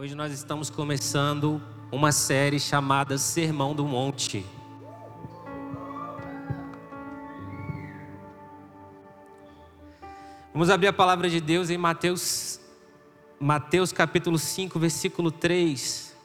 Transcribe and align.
Hoje 0.00 0.14
nós 0.14 0.32
estamos 0.32 0.70
começando 0.70 1.60
uma 1.90 2.12
série 2.12 2.60
chamada 2.60 3.18
Sermão 3.18 3.74
do 3.74 3.84
Monte. 3.84 4.46
Vamos 10.52 10.70
abrir 10.70 10.86
a 10.86 10.92
palavra 10.92 11.28
de 11.28 11.40
Deus 11.40 11.68
em 11.68 11.76
Mateus, 11.76 12.60
Mateus 13.40 13.90
capítulo 13.90 14.38
5, 14.38 14.78
versículo 14.78 15.32
3. 15.32 16.16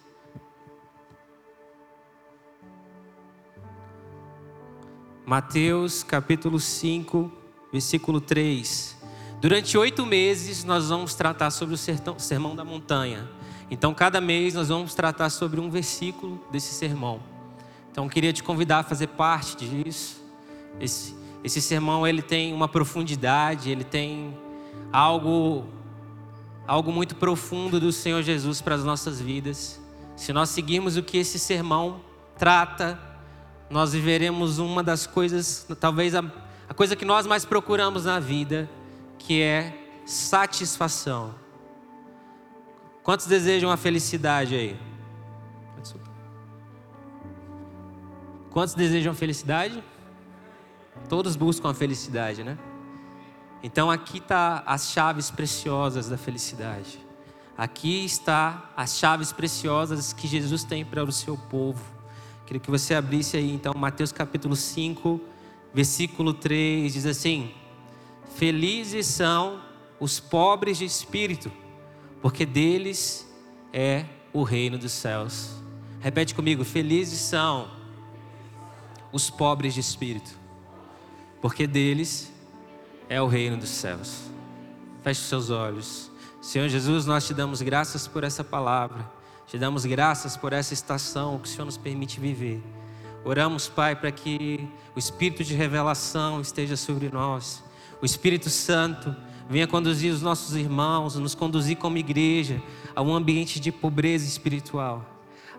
Mateus 5.25 6.03
capítulo 6.03 6.59
5, 6.59 7.31
versículo 7.71 8.21
3. 8.21 8.97
Durante 9.41 9.75
oito 9.79 10.05
meses 10.05 10.63
nós 10.63 10.89
vamos 10.89 11.15
tratar 11.15 11.49
sobre 11.49 11.73
o 11.73 12.19
sermão 12.19 12.55
da 12.55 12.63
montanha. 12.63 13.27
Então, 13.73 13.91
cada 13.91 14.21
mês 14.21 14.53
nós 14.53 14.69
vamos 14.69 14.93
tratar 14.93 15.31
sobre 15.31 15.59
um 15.59 15.67
versículo 15.67 16.39
desse 16.51 16.75
sermão. 16.75 17.19
Então, 17.91 18.07
queria 18.07 18.31
te 18.31 18.43
convidar 18.43 18.77
a 18.77 18.83
fazer 18.83 19.07
parte 19.07 19.55
disso. 19.65 20.23
Esse, 20.79 21.15
esse 21.43 21.59
sermão 21.59 22.05
ele 22.05 22.21
tem 22.21 22.53
uma 22.53 22.67
profundidade, 22.67 23.71
ele 23.71 23.83
tem 23.83 24.37
algo, 24.91 25.65
algo 26.67 26.91
muito 26.91 27.15
profundo 27.15 27.79
do 27.79 27.91
Senhor 27.91 28.21
Jesus 28.21 28.61
para 28.61 28.75
as 28.75 28.83
nossas 28.83 29.19
vidas. 29.19 29.81
Se 30.15 30.31
nós 30.31 30.49
seguirmos 30.49 30.95
o 30.95 31.01
que 31.01 31.17
esse 31.17 31.39
sermão 31.39 31.99
trata, 32.37 32.99
nós 33.71 33.93
viveremos 33.93 34.59
uma 34.59 34.83
das 34.83 35.07
coisas, 35.07 35.65
talvez 35.79 36.13
a, 36.13 36.23
a 36.69 36.75
coisa 36.75 36.95
que 36.95 37.05
nós 37.05 37.25
mais 37.25 37.43
procuramos 37.43 38.05
na 38.05 38.19
vida, 38.19 38.69
que 39.17 39.41
é 39.41 39.75
satisfação. 40.05 41.41
Quantos 43.03 43.25
desejam 43.25 43.69
a 43.69 43.75
felicidade 43.75 44.55
aí? 44.55 44.79
Quantos 48.49 48.75
desejam 48.75 49.11
a 49.11 49.15
felicidade? 49.15 49.83
Todos 51.09 51.35
buscam 51.35 51.71
a 51.71 51.73
felicidade, 51.73 52.43
né? 52.43 52.57
Então 53.61 53.91
aqui 53.91 54.19
está 54.19 54.63
as 54.65 54.91
chaves 54.91 55.29
preciosas 55.29 56.07
da 56.07 56.17
felicidade. 56.17 56.99
Aqui 57.57 58.05
está 58.05 58.71
as 58.77 58.97
chaves 58.97 59.33
preciosas 59.33 60.13
que 60.13 60.27
Jesus 60.27 60.63
tem 60.63 60.85
para 60.85 61.03
o 61.03 61.11
seu 61.11 61.37
povo. 61.37 61.83
Queria 62.45 62.59
que 62.59 62.71
você 62.71 62.93
abrisse 62.93 63.35
aí 63.35 63.51
então 63.51 63.73
Mateus 63.75 64.11
capítulo 64.11 64.55
5, 64.55 65.19
versículo 65.73 66.33
3, 66.33 66.93
diz 66.93 67.05
assim: 67.05 67.51
Felizes 68.35 69.07
são 69.07 69.59
os 69.99 70.19
pobres 70.19 70.77
de 70.77 70.85
espírito 70.85 71.51
porque 72.23 72.45
deles 72.45 73.27
é 73.73 74.05
o 74.31 74.43
reino 74.43 74.77
dos 74.77 74.93
céus. 74.93 75.49
Repete 75.99 76.33
comigo: 76.33 76.63
felizes 76.63 77.19
são 77.19 77.69
os 79.11 79.29
pobres 79.29 79.73
de 79.73 79.81
espírito, 79.81 80.31
porque 81.41 81.67
deles 81.67 82.31
é 83.09 83.21
o 83.21 83.27
reino 83.27 83.57
dos 83.57 83.67
céus. 83.67 84.21
Feche 85.03 85.19
seus 85.19 85.49
olhos. 85.49 86.09
Senhor 86.41 86.69
Jesus, 86.69 87.05
nós 87.05 87.27
te 87.27 87.33
damos 87.33 87.61
graças 87.61 88.07
por 88.07 88.23
essa 88.23 88.43
palavra, 88.43 89.05
te 89.45 89.57
damos 89.57 89.85
graças 89.85 90.37
por 90.37 90.53
essa 90.53 90.73
estação 90.73 91.37
que 91.39 91.47
o 91.49 91.51
Senhor 91.51 91.65
nos 91.65 91.77
permite 91.77 92.21
viver. 92.21 92.63
Oramos, 93.25 93.67
Pai, 93.67 93.97
para 93.97 94.11
que 94.11 94.65
o 94.95 94.99
espírito 94.99 95.43
de 95.43 95.55
revelação 95.55 96.39
esteja 96.39 96.77
sobre 96.77 97.09
nós, 97.09 97.61
o 98.01 98.05
Espírito 98.05 98.49
Santo 98.49 99.13
Venha 99.53 99.67
conduzir 99.67 100.11
os 100.11 100.23
nossos 100.23 100.55
irmãos, 100.55 101.15
nos 101.15 101.35
conduzir 101.35 101.77
como 101.77 101.95
igreja 101.95 102.59
a 102.95 103.03
um 103.03 103.13
ambiente 103.13 103.59
de 103.59 103.71
pobreza 103.71 104.25
espiritual, 104.25 105.05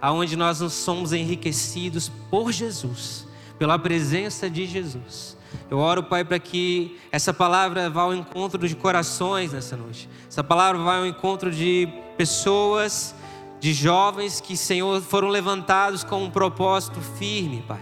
aonde 0.03 0.35
nós 0.35 0.59
nos 0.59 0.73
somos 0.73 1.13
enriquecidos 1.13 2.11
por 2.29 2.51
Jesus, 2.51 3.25
pela 3.57 3.79
presença 3.79 4.51
de 4.51 4.67
Jesus. 4.67 5.37
Eu 5.71 5.79
oro, 5.79 6.03
Pai, 6.03 6.25
para 6.25 6.41
que 6.41 6.99
essa 7.13 7.33
palavra 7.33 7.89
vá 7.89 8.03
ao 8.03 8.13
encontro 8.13 8.67
de 8.67 8.75
corações 8.75 9.53
nessa 9.53 9.77
noite. 9.77 10.09
Essa 10.29 10.43
palavra 10.43 10.83
vá 10.83 10.97
ao 10.97 11.07
encontro 11.07 11.53
de 11.53 11.89
pessoas, 12.17 13.15
de 13.61 13.73
jovens 13.73 14.41
que, 14.41 14.57
Senhor, 14.57 15.01
foram 15.03 15.29
levantados 15.29 16.03
com 16.03 16.25
um 16.25 16.31
propósito 16.33 17.01
firme, 17.01 17.63
Pai. 17.69 17.79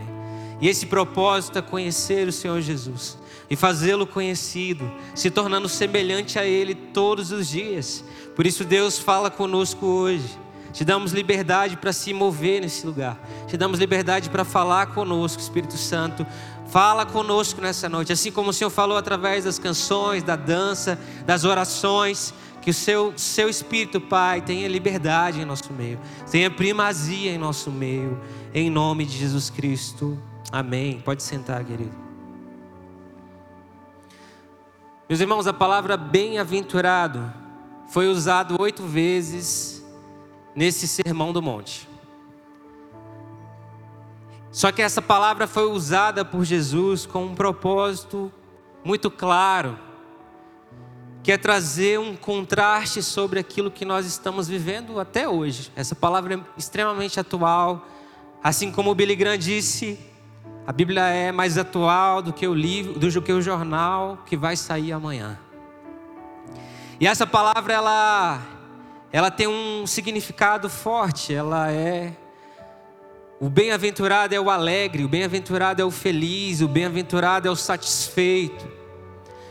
E 0.61 0.69
esse 0.69 0.85
propósito 0.85 1.59
é 1.59 1.63
conhecer 1.63 2.29
o 2.29 2.33
Senhor 2.33 2.61
Jesus 2.61 3.22
e 3.53 3.57
fazê-lo 3.57 4.07
conhecido, 4.07 4.91
se 5.15 5.31
tornando 5.31 5.69
semelhante 5.69 6.39
a 6.39 6.45
Ele 6.47 6.75
todos 6.75 7.31
os 7.31 7.47
dias. 7.47 8.03
Por 8.35 8.47
isso, 8.47 8.65
Deus 8.65 8.99
fala 8.99 9.31
conosco 9.31 9.85
hoje. 9.85 10.25
Te 10.73 10.87
damos 10.87 11.13
liberdade 11.13 11.77
para 11.77 11.93
se 11.93 12.15
mover 12.15 12.63
nesse 12.63 12.87
lugar. 12.87 13.21
Te 13.47 13.59
damos 13.59 13.79
liberdade 13.79 14.31
para 14.31 14.43
falar 14.43 14.87
conosco, 14.95 15.39
Espírito 15.39 15.77
Santo. 15.77 16.27
Fala 16.71 17.05
conosco 17.05 17.61
nessa 17.61 17.91
noite, 17.91 18.11
assim 18.11 18.33
como 18.33 18.49
o 18.49 18.53
Senhor 18.55 18.71
falou 18.71 18.97
através 18.97 19.45
das 19.45 19.59
canções, 19.59 20.23
da 20.23 20.35
dança, 20.35 20.99
das 21.27 21.45
orações. 21.45 22.33
Que 22.63 22.71
o 22.71 22.75
seu, 22.75 23.13
seu 23.19 23.51
Espírito, 23.51 24.01
Pai, 24.01 24.41
tenha 24.41 24.67
liberdade 24.67 25.43
em 25.43 25.45
nosso 25.45 25.71
meio, 25.75 26.01
tenha 26.31 26.51
primazia 26.51 27.33
em 27.33 27.37
nosso 27.37 27.71
meio, 27.71 28.19
em 28.55 28.71
nome 28.71 29.05
de 29.05 29.19
Jesus 29.19 29.51
Cristo. 29.51 30.19
Amém. 30.51 31.03
Pode 31.05 31.23
sentar, 31.23 31.63
querido. 31.65 32.02
Meus 35.13 35.21
irmãos, 35.21 35.47
a 35.47 35.53
palavra 35.53 35.95
bem-aventurado 35.95 37.31
foi 37.87 38.09
usado 38.09 38.57
oito 38.59 38.83
vezes 38.85 39.85
nesse 40.57 40.89
sermão 40.89 41.35
do 41.35 41.43
monte. 41.43 41.87
Só 44.51 44.73
que 44.73 44.81
essa 44.81 45.03
palavra 45.03 45.47
foi 45.47 45.65
usada 45.65 46.25
por 46.25 46.47
Jesus 46.47 47.05
com 47.05 47.27
um 47.27 47.35
propósito 47.35 48.33
muito 48.83 49.11
claro, 49.11 49.79
que 51.23 51.31
é 51.31 51.37
trazer 51.37 52.01
um 52.01 52.17
contraste 52.17 53.03
sobre 53.03 53.39
aquilo 53.39 53.71
que 53.71 53.85
nós 53.85 54.07
estamos 54.07 54.49
vivendo 54.49 54.99
até 54.99 55.29
hoje. 55.29 55.71
Essa 55.77 55.95
palavra 55.95 56.37
é 56.37 56.41
extremamente 56.57 57.21
atual, 57.21 57.87
assim 58.43 58.73
como 58.73 58.91
o 58.91 58.95
Billy 58.95 59.15
Graham 59.15 59.37
disse, 59.37 60.01
a 60.65 60.73
Bíblia 60.73 61.03
é 61.03 61.33
mais 61.33 61.59
atual 61.59 62.23
do 62.23 62.33
que 62.33 62.47
o 62.47 62.55
livro, 62.55 62.99
do 62.99 63.21
que 63.21 63.33
o 63.33 63.43
jornal 63.43 64.23
que 64.25 64.37
vai 64.37 64.55
sair 64.55 64.93
amanhã. 64.93 65.39
E 67.01 67.07
essa 67.07 67.27
palavra 67.27 67.73
ela 67.73 68.41
ela 69.11 69.31
tem 69.31 69.47
um 69.47 69.87
significado 69.87 70.71
forte, 70.71 71.35
ela 71.35 71.71
é 71.71 72.17
o 73.41 73.51
bem-aventurado 73.51 74.35
é 74.37 74.41
o 74.41 74.49
alegre, 74.49 75.05
o 75.05 75.09
bem-aventurado 75.09 75.83
é 75.83 75.85
o 75.85 75.91
feliz, 75.91 76.61
o 76.61 76.69
bem-aventurado 76.69 77.49
é 77.49 77.51
o 77.51 77.57
satisfeito. 77.57 78.71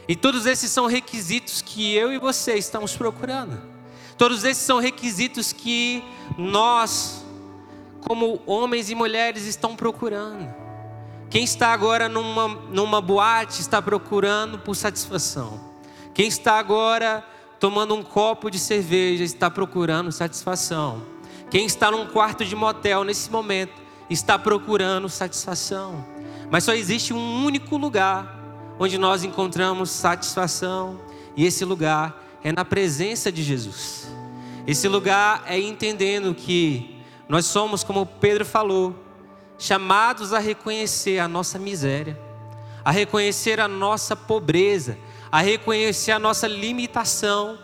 E 0.07 0.15
todos 0.15 0.45
esses 0.45 0.71
são 0.71 0.87
requisitos 0.87 1.61
que 1.61 1.93
eu 1.93 2.13
e 2.13 2.17
você 2.17 2.53
estamos 2.53 2.95
procurando. 2.95 3.61
Todos 4.17 4.45
esses 4.45 4.63
são 4.63 4.79
requisitos 4.79 5.51
que 5.51 6.01
nós, 6.37 7.25
como 8.07 8.41
homens 8.45 8.89
e 8.89 8.95
mulheres, 8.95 9.45
estão 9.45 9.75
procurando. 9.75 10.60
Quem 11.31 11.45
está 11.45 11.69
agora 11.71 12.09
numa, 12.09 12.49
numa 12.49 12.99
boate 12.99 13.61
está 13.61 13.81
procurando 13.81 14.59
por 14.59 14.75
satisfação. 14.75 15.61
Quem 16.13 16.27
está 16.27 16.59
agora 16.59 17.25
tomando 17.57 17.95
um 17.95 18.03
copo 18.03 18.51
de 18.51 18.59
cerveja 18.59 19.23
está 19.23 19.49
procurando 19.49 20.11
satisfação. 20.11 21.01
Quem 21.49 21.65
está 21.65 21.89
num 21.89 22.05
quarto 22.05 22.43
de 22.43 22.53
motel 22.53 23.05
nesse 23.05 23.31
momento 23.31 23.71
está 24.09 24.37
procurando 24.37 25.07
satisfação. 25.07 26.05
Mas 26.49 26.65
só 26.65 26.73
existe 26.73 27.13
um 27.13 27.45
único 27.45 27.77
lugar 27.77 28.37
onde 28.77 28.97
nós 28.97 29.23
encontramos 29.23 29.89
satisfação, 29.89 30.99
e 31.37 31.45
esse 31.45 31.63
lugar 31.63 32.21
é 32.43 32.51
na 32.51 32.65
presença 32.65 33.31
de 33.31 33.41
Jesus. 33.41 34.11
Esse 34.67 34.89
lugar 34.89 35.43
é 35.45 35.57
entendendo 35.57 36.35
que 36.35 36.97
nós 37.29 37.45
somos, 37.45 37.85
como 37.85 38.05
Pedro 38.05 38.43
falou, 38.43 38.93
chamados 39.61 40.33
a 40.33 40.39
reconhecer 40.39 41.19
a 41.19 41.27
nossa 41.27 41.59
miséria, 41.59 42.19
a 42.83 42.89
reconhecer 42.89 43.59
a 43.59 43.67
nossa 43.67 44.15
pobreza, 44.15 44.97
a 45.31 45.39
reconhecer 45.39 46.11
a 46.11 46.17
nossa 46.17 46.47
limitação 46.47 47.59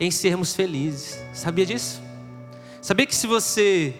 em 0.00 0.10
sermos 0.10 0.54
felizes. 0.54 1.22
Sabia 1.34 1.66
disso? 1.66 2.00
Sabia 2.80 3.04
que 3.04 3.14
se 3.14 3.26
você 3.26 3.94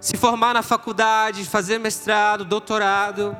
se 0.00 0.16
formar 0.16 0.54
na 0.54 0.62
faculdade, 0.62 1.44
fazer 1.44 1.78
mestrado, 1.78 2.42
doutorado, 2.42 3.36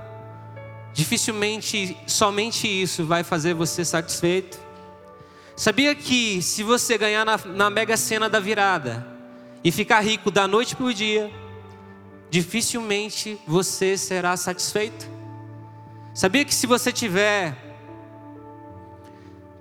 dificilmente 0.93 1.97
somente 2.07 2.69
isso 2.69 3.07
vai 3.07 3.25
fazer 3.25 3.55
você 3.55 3.87
satisfeito? 3.87 4.61
Sabia 5.57 5.95
que 5.95 6.43
se 6.43 6.63
você 6.63 6.99
ganhar 6.99 7.25
na, 7.25 7.39
na 7.39 7.71
mega 7.71 7.97
sena 7.97 8.29
da 8.29 8.39
virada 8.39 9.07
e 9.65 9.73
ficar 9.73 10.01
rico 10.01 10.31
da 10.31 10.47
noite 10.47 10.77
para 10.77 10.85
o 10.85 10.93
dia, 10.93 11.31
dificilmente 12.31 13.39
você 13.47 13.99
será 13.99 14.37
satisfeito. 14.37 15.09
Sabia 16.15 16.45
que 16.45 16.55
se 16.55 16.67
você 16.67 16.93
tiver 16.93 17.57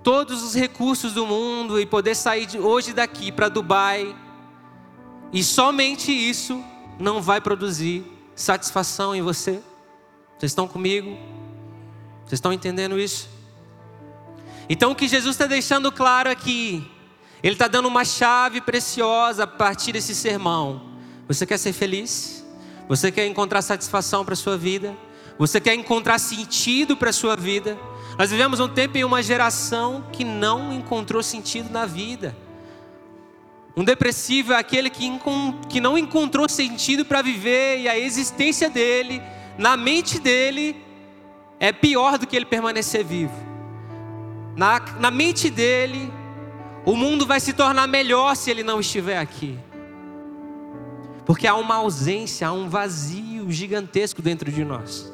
todos 0.02 0.42
os 0.42 0.54
recursos 0.54 1.12
do 1.12 1.26
mundo 1.26 1.78
e 1.80 1.84
poder 1.84 2.14
sair 2.14 2.48
hoje 2.58 2.92
daqui 2.92 3.30
para 3.30 3.48
Dubai, 3.48 4.16
e 5.32 5.44
somente 5.44 6.10
isso 6.10 6.64
não 6.98 7.20
vai 7.20 7.40
produzir 7.40 8.04
satisfação 8.34 9.14
em 9.14 9.22
você? 9.22 9.60
Vocês 10.38 10.52
estão 10.52 10.66
comigo? 10.66 11.10
Vocês 12.24 12.38
estão 12.38 12.52
entendendo 12.52 12.98
isso? 12.98 13.28
Então 14.68 14.92
o 14.92 14.94
que 14.94 15.08
Jesus 15.08 15.34
está 15.34 15.46
deixando 15.46 15.90
claro 15.90 16.30
aqui, 16.30 16.88
Ele 17.42 17.54
está 17.54 17.66
dando 17.66 17.88
uma 17.88 18.04
chave 18.04 18.60
preciosa 18.60 19.42
a 19.42 19.46
partir 19.46 19.92
desse 19.92 20.14
sermão. 20.14 20.82
Você 21.26 21.44
quer 21.44 21.58
ser 21.58 21.72
feliz? 21.72 22.39
Você 22.90 23.12
quer 23.12 23.24
encontrar 23.24 23.62
satisfação 23.62 24.24
para 24.24 24.34
a 24.34 24.36
sua 24.36 24.58
vida? 24.58 24.96
Você 25.38 25.60
quer 25.60 25.74
encontrar 25.74 26.18
sentido 26.18 26.96
para 26.96 27.10
a 27.10 27.12
sua 27.12 27.36
vida? 27.36 27.78
Nós 28.18 28.32
vivemos 28.32 28.58
um 28.58 28.66
tempo 28.66 28.98
em 28.98 29.04
uma 29.04 29.22
geração 29.22 30.04
que 30.12 30.24
não 30.24 30.72
encontrou 30.72 31.22
sentido 31.22 31.70
na 31.70 31.86
vida. 31.86 32.36
Um 33.76 33.84
depressivo 33.84 34.54
é 34.54 34.56
aquele 34.56 34.90
que, 34.90 35.08
que 35.68 35.80
não 35.80 35.96
encontrou 35.96 36.48
sentido 36.48 37.04
para 37.04 37.22
viver 37.22 37.78
e 37.78 37.88
a 37.88 37.96
existência 37.96 38.68
dele, 38.68 39.22
na 39.56 39.76
mente 39.76 40.18
dele, 40.18 40.74
é 41.60 41.70
pior 41.70 42.18
do 42.18 42.26
que 42.26 42.34
ele 42.34 42.44
permanecer 42.44 43.04
vivo. 43.04 43.40
Na, 44.56 44.80
na 44.98 45.12
mente 45.12 45.48
dele, 45.48 46.12
o 46.84 46.96
mundo 46.96 47.24
vai 47.24 47.38
se 47.38 47.52
tornar 47.52 47.86
melhor 47.86 48.34
se 48.34 48.50
ele 48.50 48.64
não 48.64 48.80
estiver 48.80 49.18
aqui. 49.18 49.56
Porque 51.24 51.46
há 51.46 51.54
uma 51.54 51.76
ausência, 51.76 52.48
há 52.48 52.52
um 52.52 52.68
vazio 52.68 53.50
gigantesco 53.50 54.22
dentro 54.22 54.50
de 54.50 54.64
nós. 54.64 55.10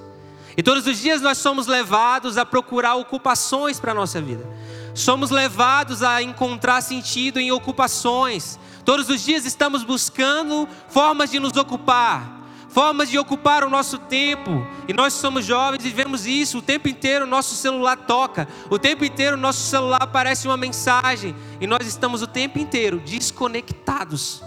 E 0.57 0.63
todos 0.63 0.87
os 0.87 0.99
dias 0.99 1.21
nós 1.21 1.37
somos 1.37 1.67
levados 1.67 2.39
a 2.39 2.47
procurar 2.47 2.95
ocupações 2.95 3.79
para 3.79 3.93
a 3.93 3.95
nossa 3.95 4.21
vida. 4.23 4.49
Somos 4.95 5.31
levados 5.31 6.03
a 6.03 6.23
encontrar 6.23 6.81
sentido 6.81 7.39
em 7.39 7.53
ocupações. 7.53 8.59
Todos 8.83 9.11
os 9.11 9.23
dias 9.23 9.45
estamos 9.45 9.85
buscando 9.85 10.67
formas 10.89 11.31
de 11.31 11.39
nos 11.39 11.55
ocupar, 11.55 12.41
formas 12.71 13.11
de 13.11 13.19
ocupar 13.19 13.65
o 13.65 13.69
nosso 13.69 13.99
tempo. 13.99 14.67
E 14.89 14.95
nós 14.95 15.13
somos 15.13 15.45
jovens 15.45 15.85
e 15.85 15.89
vivemos 15.89 16.25
isso. 16.25 16.59
O 16.59 16.63
tempo 16.63 16.89
inteiro 16.89 17.27
o 17.27 17.29
nosso 17.29 17.55
celular 17.55 17.99
toca, 17.99 18.49
o 18.71 18.79
tempo 18.79 19.05
inteiro 19.05 19.37
o 19.37 19.41
nosso 19.41 19.61
celular 19.61 20.03
aparece 20.03 20.49
uma 20.49 20.57
mensagem. 20.57 21.37
E 21.61 21.67
nós 21.67 21.87
estamos 21.87 22.23
o 22.23 22.27
tempo 22.27 22.59
inteiro 22.59 22.99
desconectados 23.01 24.43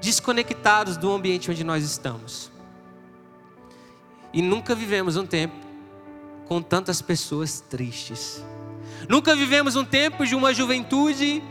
desconectados 0.00 0.96
do 0.96 1.10
ambiente 1.12 1.50
onde 1.50 1.64
nós 1.64 1.84
estamos. 1.84 2.50
E 4.32 4.42
nunca 4.42 4.74
vivemos 4.74 5.16
um 5.16 5.26
tempo 5.26 5.56
com 6.46 6.62
tantas 6.62 7.02
pessoas 7.02 7.60
tristes. 7.60 8.44
Nunca 9.08 9.34
vivemos 9.34 9.76
um 9.76 9.84
tempo 9.84 10.26
de 10.26 10.34
uma 10.34 10.52
juventude 10.52 11.42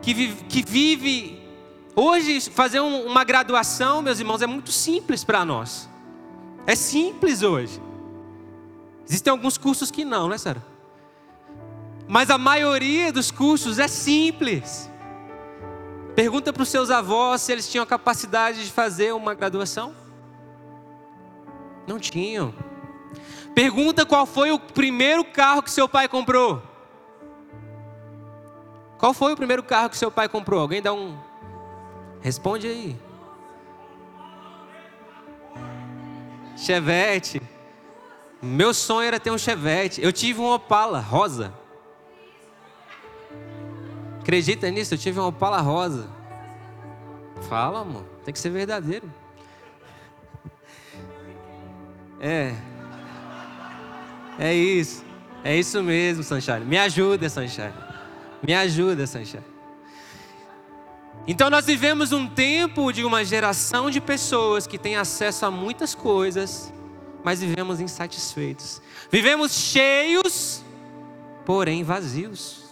que 0.00 0.14
vive, 0.14 0.44
que 0.44 0.62
vive 0.64 1.42
hoje 1.94 2.40
fazer 2.40 2.80
um, 2.80 3.06
uma 3.06 3.24
graduação, 3.24 4.02
meus 4.02 4.20
irmãos, 4.20 4.42
é 4.42 4.46
muito 4.46 4.70
simples 4.70 5.24
para 5.24 5.44
nós. 5.44 5.88
É 6.66 6.74
simples 6.74 7.42
hoje. 7.42 7.80
Existem 9.08 9.30
alguns 9.30 9.56
cursos 9.56 9.90
que 9.90 10.04
não, 10.04 10.28
né, 10.28 10.36
Sara? 10.36 10.64
Mas 12.08 12.30
a 12.30 12.38
maioria 12.38 13.12
dos 13.12 13.30
cursos 13.30 13.78
é 13.78 13.88
simples. 13.88 14.90
Pergunta 16.16 16.50
para 16.50 16.62
os 16.62 16.70
seus 16.70 16.90
avós 16.90 17.42
se 17.42 17.52
eles 17.52 17.68
tinham 17.68 17.82
a 17.82 17.86
capacidade 17.86 18.64
de 18.64 18.72
fazer 18.72 19.12
uma 19.12 19.34
graduação. 19.34 19.94
Não 21.86 21.98
tinham. 21.98 22.54
Pergunta 23.54 24.06
qual 24.06 24.24
foi 24.24 24.50
o 24.50 24.58
primeiro 24.58 25.22
carro 25.26 25.62
que 25.62 25.70
seu 25.70 25.86
pai 25.86 26.08
comprou. 26.08 26.62
Qual 28.96 29.12
foi 29.12 29.34
o 29.34 29.36
primeiro 29.36 29.62
carro 29.62 29.90
que 29.90 29.96
seu 29.98 30.10
pai 30.10 30.26
comprou? 30.26 30.58
Alguém 30.58 30.80
dá 30.80 30.90
um. 30.90 31.18
Responde 32.22 32.66
aí. 32.66 32.96
Chevette. 36.56 37.42
Meu 38.40 38.72
sonho 38.72 39.06
era 39.06 39.20
ter 39.20 39.30
um 39.30 39.36
Chevette. 39.36 40.02
Eu 40.02 40.14
tive 40.14 40.40
um 40.40 40.50
Opala 40.50 40.98
rosa. 40.98 41.52
Acredita 44.26 44.68
nisso? 44.72 44.92
Eu 44.92 44.98
tive 44.98 45.20
um 45.20 45.28
Opala 45.28 45.60
rosa. 45.60 46.08
Fala, 47.48 47.82
amor. 47.82 48.02
Tem 48.24 48.34
que 48.34 48.40
ser 48.40 48.50
verdadeiro. 48.50 49.08
É. 52.18 52.52
É 54.36 54.52
isso. 54.52 55.04
É 55.44 55.56
isso 55.56 55.80
mesmo, 55.80 56.24
Sunshine. 56.24 56.64
Me 56.64 56.76
ajuda, 56.76 57.28
Sunshine. 57.28 57.72
Me 58.42 58.52
ajuda, 58.52 59.06
Sunshine. 59.06 59.44
Então 61.24 61.48
nós 61.48 61.64
vivemos 61.64 62.10
um 62.10 62.26
tempo 62.26 62.90
de 62.90 63.04
uma 63.04 63.24
geração 63.24 63.92
de 63.92 64.00
pessoas 64.00 64.66
que 64.66 64.76
têm 64.76 64.96
acesso 64.96 65.46
a 65.46 65.52
muitas 65.52 65.94
coisas, 65.94 66.72
mas 67.22 67.38
vivemos 67.38 67.80
insatisfeitos. 67.80 68.82
Vivemos 69.08 69.52
cheios, 69.52 70.64
porém 71.44 71.84
vazios. 71.84 72.65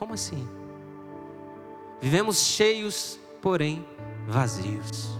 Como 0.00 0.14
assim? 0.14 0.48
Vivemos 2.00 2.38
cheios, 2.38 3.20
porém 3.42 3.86
vazios. 4.26 5.10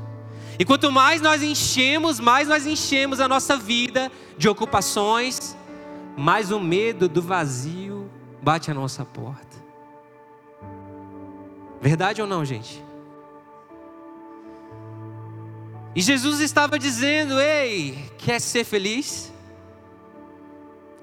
E 0.59 0.65
quanto 0.65 0.91
mais 0.91 1.21
nós 1.21 1.43
enchemos, 1.43 2.19
mais 2.19 2.49
nós 2.49 2.65
enchemos 2.65 3.21
a 3.21 3.29
nossa 3.29 3.59
vida 3.59 4.11
de 4.39 4.49
ocupações, 4.49 5.55
mais 6.17 6.51
o 6.51 6.59
medo 6.59 7.11
do 7.11 7.21
vazio 7.21 8.11
bate 8.41 8.71
a 8.71 8.75
nossa 8.75 9.05
porta. 9.05 9.59
Verdade 11.79 12.23
ou 12.23 12.27
não, 12.27 12.43
gente? 12.43 12.83
E 15.95 16.01
Jesus 16.01 16.41
estava 16.41 16.79
dizendo: 16.79 17.39
Ei, 17.39 18.11
quer 18.17 18.41
ser 18.41 18.65
feliz? 18.65 19.31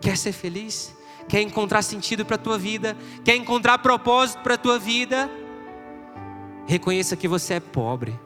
Quer 0.02 0.18
ser 0.18 0.32
feliz? 0.32 0.97
Quer 1.28 1.42
encontrar 1.42 1.82
sentido 1.82 2.26
para 2.26 2.36
a 2.36 2.40
tua 2.40 2.58
vida? 2.58 2.96
Quer 3.24 3.36
encontrar 3.36 3.80
propósito 3.80 4.42
para 4.42 4.54
a 4.54 4.58
tua 4.58 4.80
vida? 4.80 5.30
Reconheça 6.66 7.16
que 7.16 7.28
você 7.28 7.56
é 7.56 7.60
pobre 7.60 8.18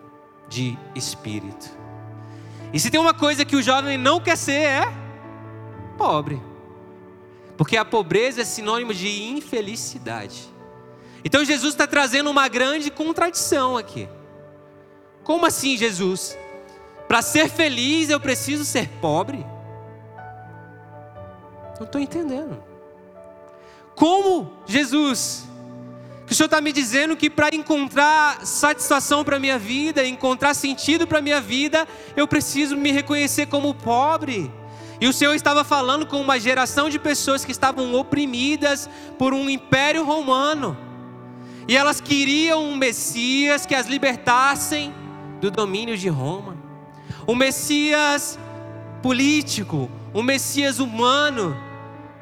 de 0.48 0.78
espírito. 0.96 1.70
E 2.74 2.80
se 2.80 2.92
tem 2.92 3.00
uma 3.00 3.14
coisa 3.14 3.44
que 3.44 3.56
o 3.56 3.62
jovem 3.62 3.98
não 3.98 4.20
quer 4.20 4.38
ser, 4.38 4.62
é 4.62 4.94
pobre. 5.98 6.42
Porque 7.58 7.78
a 7.78 7.86
pobreza 7.86 8.42
é 8.42 8.46
sinônimo 8.46 8.94
de 8.94 9.08
infelicidade. 9.30 10.50
Então 11.24 11.46
Jesus 11.46 11.74
está 11.74 11.86
trazendo 11.86 12.30
uma 12.30 12.48
grande 12.48 12.90
contradição 12.90 13.78
aqui. 13.78 14.08
Como 15.24 15.46
assim, 15.46 15.78
Jesus? 15.78 16.38
Para 17.08 17.22
ser 17.22 17.50
feliz 17.50 18.10
eu 18.10 18.20
preciso 18.20 18.66
ser 18.66 18.90
pobre? 19.02 19.46
Não 21.78 21.86
estou 21.86 22.00
entendendo. 22.00 22.71
Como, 24.02 24.52
Jesus? 24.66 25.48
Que 26.26 26.34
o 26.34 26.36
Senhor 26.36 26.48
está 26.48 26.60
me 26.60 26.72
dizendo 26.72 27.16
que 27.16 27.30
para 27.30 27.56
encontrar 27.56 28.44
satisfação 28.44 29.24
para 29.24 29.36
a 29.36 29.40
minha 29.40 29.60
vida, 29.60 30.04
encontrar 30.04 30.56
sentido 30.56 31.06
para 31.06 31.20
a 31.20 31.22
minha 31.22 31.40
vida, 31.40 31.88
eu 32.16 32.28
preciso 32.28 32.76
me 32.76 32.92
reconhecer 32.92 33.46
como 33.46 33.76
pobre. 33.76 34.52
E 35.00 35.08
o 35.08 35.14
Senhor 35.14 35.36
estava 35.36 35.64
falando 35.64 36.08
com 36.08 36.20
uma 36.20 36.40
geração 36.40 36.90
de 36.90 36.98
pessoas 36.98 37.46
que 37.46 37.52
estavam 37.52 37.94
oprimidas 37.94 38.90
por 39.20 39.36
um 39.36 39.48
império 39.48 40.04
romano. 40.04 40.76
E 41.68 41.78
elas 41.78 42.02
queriam 42.02 42.64
um 42.64 42.76
Messias 42.76 43.68
que 43.68 43.76
as 43.76 43.86
libertassem 43.86 44.96
do 45.40 45.52
domínio 45.52 45.96
de 45.96 46.10
Roma. 46.10 46.58
Um 47.28 47.36
Messias 47.36 48.40
político, 49.04 49.92
um 50.12 50.24
Messias 50.24 50.80
humano. 50.80 51.70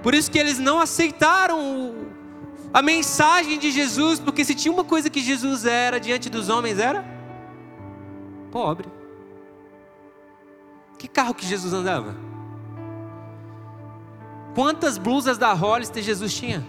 Por 0.01 0.13
isso 0.13 0.31
que 0.31 0.37
eles 0.37 0.57
não 0.57 0.79
aceitaram 0.79 2.09
a 2.73 2.81
mensagem 2.81 3.57
de 3.57 3.71
Jesus, 3.71 4.19
porque 4.19 4.45
se 4.45 4.55
tinha 4.55 4.71
uma 4.71 4.83
coisa 4.83 5.09
que 5.09 5.21
Jesus 5.21 5.65
era 5.65 5.99
diante 5.99 6.29
dos 6.29 6.49
homens, 6.49 6.79
era 6.79 7.05
pobre. 8.51 8.87
Que 10.97 11.07
carro 11.07 11.33
que 11.33 11.45
Jesus 11.45 11.73
andava? 11.73 12.15
Quantas 14.53 14.97
blusas 14.97 15.37
da 15.37 15.53
Hollister 15.53 16.03
Jesus 16.03 16.33
tinha? 16.33 16.65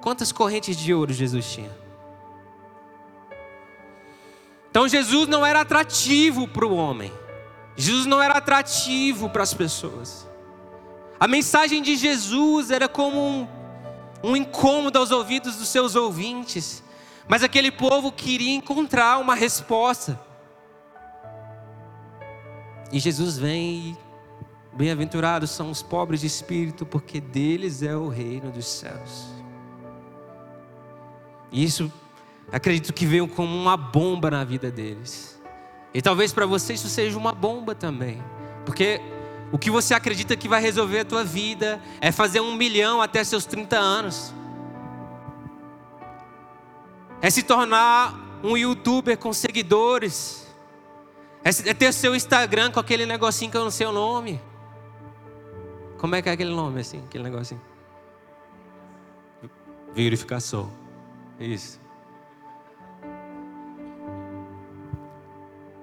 Quantas 0.00 0.30
correntes 0.32 0.76
de 0.76 0.92
ouro 0.92 1.12
Jesus 1.12 1.50
tinha? 1.50 1.70
Então 4.70 4.86
Jesus 4.86 5.28
não 5.28 5.46
era 5.46 5.60
atrativo 5.60 6.46
para 6.46 6.66
o 6.66 6.74
homem. 6.74 7.12
Jesus 7.76 8.06
não 8.06 8.22
era 8.22 8.34
atrativo 8.34 9.28
para 9.28 9.42
as 9.42 9.52
pessoas. 9.52 10.28
A 11.18 11.26
mensagem 11.26 11.82
de 11.82 11.96
Jesus 11.96 12.70
era 12.70 12.88
como 12.88 13.20
um, 13.20 13.48
um 14.22 14.36
incômodo 14.36 14.98
aos 14.98 15.10
ouvidos 15.10 15.56
dos 15.56 15.68
seus 15.68 15.94
ouvintes, 15.94 16.82
mas 17.26 17.42
aquele 17.42 17.70
povo 17.70 18.12
queria 18.12 18.54
encontrar 18.54 19.18
uma 19.18 19.34
resposta. 19.34 20.20
E 22.92 22.98
Jesus 23.00 23.38
vem 23.38 23.90
e 23.90 23.96
bem-aventurados 24.76 25.50
são 25.50 25.70
os 25.70 25.82
pobres 25.82 26.20
de 26.20 26.26
espírito, 26.26 26.84
porque 26.84 27.20
deles 27.20 27.82
é 27.82 27.96
o 27.96 28.08
reino 28.08 28.50
dos 28.50 28.66
céus. 28.66 29.26
E 31.50 31.64
isso 31.64 31.92
acredito 32.52 32.92
que 32.92 33.06
veio 33.06 33.26
como 33.28 33.56
uma 33.56 33.76
bomba 33.76 34.30
na 34.30 34.44
vida 34.44 34.70
deles. 34.70 35.33
E 35.94 36.02
talvez 36.02 36.32
para 36.32 36.44
você 36.44 36.74
isso 36.74 36.88
seja 36.88 37.16
uma 37.16 37.32
bomba 37.32 37.74
também, 37.74 38.20
porque 38.66 39.00
o 39.52 39.58
que 39.58 39.70
você 39.70 39.94
acredita 39.94 40.36
que 40.36 40.48
vai 40.48 40.60
resolver 40.60 40.98
a 40.98 41.04
tua 41.04 41.22
vida 41.22 41.80
é 42.00 42.10
fazer 42.10 42.40
um 42.40 42.56
milhão 42.56 43.00
até 43.00 43.22
seus 43.22 43.46
30 43.46 43.78
anos. 43.78 44.34
É 47.22 47.30
se 47.30 47.44
tornar 47.44 48.40
um 48.42 48.56
youtuber 48.56 49.16
com 49.16 49.32
seguidores. 49.32 50.52
É, 51.44 51.70
é 51.70 51.74
ter 51.74 51.92
seu 51.92 52.16
Instagram 52.16 52.72
com 52.72 52.80
aquele 52.80 53.06
negocinho 53.06 53.50
que 53.50 53.56
eu 53.56 53.62
não 53.62 53.70
sei 53.70 53.86
o 53.86 53.92
nome. 53.92 54.40
Como 55.98 56.16
é 56.16 56.20
que 56.20 56.28
é 56.28 56.32
aquele 56.32 56.52
nome 56.52 56.80
assim, 56.80 57.02
aquele 57.06 57.22
negocinho? 57.22 57.60
Verificação. 59.94 60.70
Isso. 61.38 61.83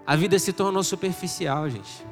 A 0.05 0.15
vida 0.15 0.37
se 0.39 0.51
tornou 0.51 0.83
superficial, 0.83 1.69
gente. 1.69 2.05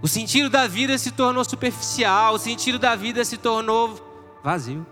O 0.00 0.06
sentido 0.06 0.48
da 0.48 0.66
vida 0.66 0.96
se 0.96 1.10
tornou 1.10 1.44
superficial, 1.44 2.34
o 2.34 2.38
sentido 2.38 2.78
da 2.78 2.94
vida 2.94 3.24
se 3.24 3.36
tornou 3.36 3.98
vazio. 4.44 4.86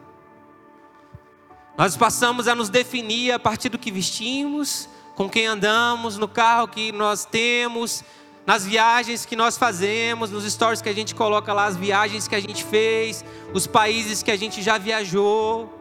Nós 1.78 1.96
passamos 1.96 2.48
a 2.48 2.54
nos 2.54 2.68
definir 2.68 3.32
a 3.32 3.38
partir 3.38 3.68
do 3.68 3.78
que 3.78 3.90
vestimos, 3.90 4.88
com 5.14 5.28
quem 5.28 5.46
andamos, 5.46 6.16
no 6.16 6.26
carro 6.26 6.66
que 6.66 6.90
nós 6.90 7.24
temos, 7.24 8.02
nas 8.44 8.66
viagens 8.66 9.24
que 9.24 9.36
nós 9.36 9.56
fazemos, 9.56 10.30
nos 10.30 10.44
stories 10.44 10.82
que 10.82 10.88
a 10.88 10.94
gente 10.94 11.14
coloca 11.14 11.52
lá, 11.52 11.66
as 11.66 11.76
viagens 11.76 12.26
que 12.26 12.34
a 12.34 12.40
gente 12.40 12.64
fez, 12.64 13.24
os 13.54 13.66
países 13.66 14.22
que 14.22 14.30
a 14.30 14.36
gente 14.36 14.60
já 14.62 14.76
viajou. 14.76 15.72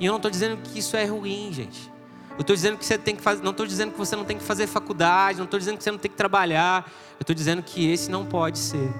E 0.00 0.06
eu 0.06 0.12
não 0.12 0.16
estou 0.16 0.30
dizendo 0.30 0.56
que 0.62 0.78
isso 0.78 0.96
é 0.96 1.04
ruim, 1.04 1.52
gente. 1.52 1.91
Eu 2.36 2.40
estou 2.40 2.56
dizendo 2.56 2.78
que 2.78 2.84
você 2.84 2.96
tem 2.96 3.14
que 3.14 3.22
fazer, 3.22 3.42
não 3.42 3.50
estou 3.50 3.66
dizendo 3.66 3.92
que 3.92 3.98
você 3.98 4.16
não 4.16 4.24
tem 4.24 4.38
que 4.38 4.44
fazer 4.44 4.66
faculdade, 4.66 5.38
não 5.38 5.44
estou 5.44 5.58
dizendo 5.58 5.76
que 5.76 5.84
você 5.84 5.90
não 5.90 5.98
tem 5.98 6.10
que 6.10 6.16
trabalhar. 6.16 6.90
Eu 7.18 7.22
estou 7.22 7.34
dizendo 7.34 7.62
que 7.62 7.90
esse 7.90 8.10
não 8.10 8.24
pode 8.24 8.58
ser 8.58 8.90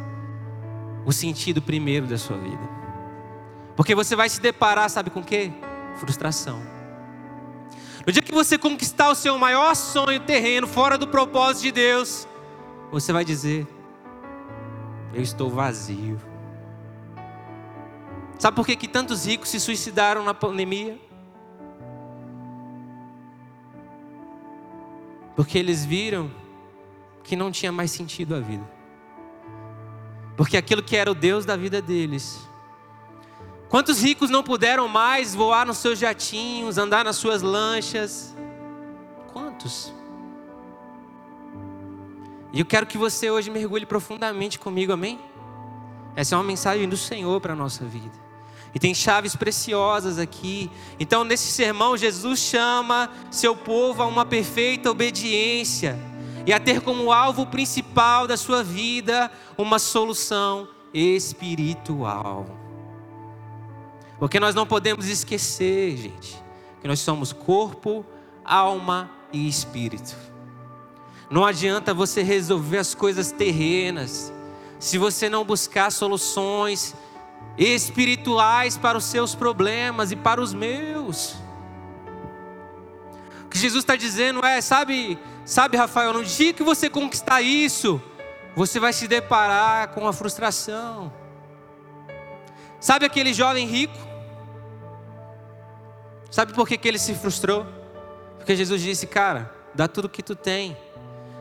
o 1.05 1.13
sentido 1.13 1.61
primeiro 1.63 2.07
da 2.07 2.19
sua 2.19 2.37
vida. 2.37 2.69
Porque 3.75 3.95
você 3.95 4.15
vai 4.15 4.29
se 4.29 4.41
deparar, 4.41 4.89
sabe 4.91 5.11
com 5.11 5.23
quê? 5.23 5.51
Frustração. 5.97 6.63
No 8.07 8.13
dia 8.13 8.23
que 8.23 8.33
você 8.33 8.59
conquistar 8.59 9.11
o 9.11 9.15
seu 9.15 9.39
maior 9.39 9.75
sonho 9.75 10.21
terreno, 10.21 10.67
fora 10.67 10.99
do 10.99 11.07
propósito 11.07 11.63
de 11.63 11.73
Deus, 11.73 12.27
você 12.91 13.13
vai 13.13 13.25
dizer: 13.25 13.67
Eu 15.15 15.23
estou 15.23 15.49
vazio. 15.49 16.21
Sabe 18.39 18.57
por 18.57 18.67
que, 18.67 18.75
que 18.75 18.89
tantos 18.89 19.25
ricos 19.25 19.49
se 19.49 19.61
suicidaram 19.61 20.25
na 20.25 20.35
pandemia? 20.35 20.99
Porque 25.35 25.59
eles 25.59 25.85
viram 25.85 26.31
que 27.23 27.37
não 27.37 27.51
tinha 27.51 27.73
mais 27.73 27.91
sentido 27.91 28.35
a 28.35 28.41
vida. 28.41 28.69
Porque 30.37 30.57
aquilo 30.57 30.83
que 30.83 30.97
era 30.97 31.11
o 31.11 31.15
Deus 31.15 31.45
da 31.45 31.57
vida 31.57 31.81
deles. 31.81 32.49
Quantos 33.69 34.03
ricos 34.03 34.29
não 34.29 34.43
puderam 34.43 34.87
mais 34.89 35.35
voar 35.35 35.67
nos 35.67 35.79
seus 35.79 35.99
jatinhos, 35.99 36.77
andar 36.77 37.05
nas 37.05 37.17
suas 37.17 37.41
lanchas? 37.41 38.35
Quantos? 39.33 39.93
E 42.53 42.61
eu 42.61 42.67
quero 42.67 42.87
que 42.87 42.99
você 42.99 43.31
hoje 43.31 43.51
mergulhe 43.51 43.87
profundamente 43.87 44.59
comigo, 44.59 44.93
amém? 44.93 45.19
Essa 46.15 46.35
é 46.35 46.39
uma 46.39 46.45
mensagem 46.45 46.87
do 46.87 46.99
Senhor 46.99 47.41
para 47.41 47.55
a 47.55 47.57
nossa 47.57 47.85
vida. 47.87 48.22
E 48.75 48.79
tem 48.79 48.95
chaves 48.95 49.37
preciosas 49.37 50.19
aqui. 50.19 50.71
Então, 50.99 51.25
nesse 51.25 51.53
sermão, 51.53 51.97
Jesus 51.97 52.41
chama 52.41 53.11
seu 53.31 53.55
povo 53.55 54.03
a 54.03 54.07
uma 54.07 54.25
perfeita 54.25 54.91
obediência 54.91 55.99
e 56.47 56.53
a 56.53 56.59
ter 56.59 56.81
como 56.81 57.13
alvo 57.13 57.47
principal 57.47 58.27
da 58.27 58.37
sua 58.37 58.63
vida 58.65 59.31
uma 59.59 59.79
solução 59.79 60.69
espiritual. 60.93 62.47
Porque 64.19 64.41
nós 64.41 64.55
não 64.55 64.67
podemos 64.67 65.07
esquecer, 65.07 65.97
gente, 65.97 66.43
que 66.81 66.89
nós 66.89 67.01
somos 67.01 67.33
corpo, 67.33 68.05
alma 68.45 69.11
e 69.33 69.49
espírito. 69.49 70.17
Não 71.31 71.45
adianta 71.45 71.95
você 71.95 72.23
resolver 72.23 72.79
as 72.79 72.95
coisas 72.95 73.33
terrenas 73.33 74.33
se 74.79 74.99
você 74.99 75.29
não 75.29 75.45
buscar 75.45 75.91
soluções 75.91 76.95
espirituais 77.57 78.77
para 78.77 78.97
os 78.97 79.05
seus 79.05 79.35
problemas 79.35 80.13
e 80.13 80.17
para 80.17 80.41
os 80.41 80.55
meus. 80.55 81.37
O 83.45 83.49
que 83.49 83.59
Jesus 83.59 83.83
está 83.83 83.97
dizendo 83.97 84.45
é, 84.45 84.61
sabe, 84.61 85.19
sabe, 85.45 85.77
Rafael, 85.77 86.13
no 86.13 86.25
dia 86.25 86.53
que 86.53 86.63
você 86.63 86.89
conquistar 86.89 87.43
isso, 87.43 88.03
você 88.57 88.81
vai 88.81 88.93
se 88.93 89.07
deparar 89.07 89.89
com 89.89 90.07
a 90.07 90.13
frustração. 90.13 91.13
Sabe 92.81 93.07
aquele 93.07 93.33
jovem 93.33 93.67
rico? 93.67 93.99
Sabe 96.31 96.55
por 96.55 96.67
que, 96.67 96.79
que 96.79 96.89
ele 96.89 96.99
se 96.99 97.15
frustrou? 97.15 97.67
Porque 98.39 98.57
Jesus 98.57 98.81
disse, 98.81 99.07
cara, 99.07 99.55
dá 99.75 99.87
tudo 99.87 100.09
que 100.09 100.23
tu 100.23 100.35
tem. 100.35 100.77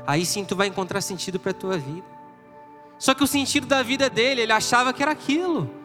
Aí 0.06 0.26
sim 0.26 0.44
tu 0.44 0.56
vai 0.56 0.68
encontrar 0.68 1.02
sentido 1.02 1.40
para 1.40 1.52
a 1.52 1.54
tua 1.54 1.78
vida. 1.78 2.06
Só 3.00 3.16
que 3.16 3.24
o 3.24 3.28
sentido 3.28 3.66
da 3.66 3.82
vida 3.82 4.10
dele, 4.10 4.42
ele 4.42 4.52
achava 4.52 4.94
que 4.94 5.02
era 5.02 5.12
aquilo. 5.12 5.81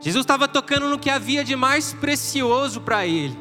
Jesus 0.00 0.22
estava 0.22 0.46
tocando 0.46 0.88
no 0.88 0.98
que 0.98 1.10
havia 1.10 1.42
de 1.42 1.56
mais 1.56 1.92
precioso 1.92 2.80
para 2.80 3.06
ele. 3.06 3.38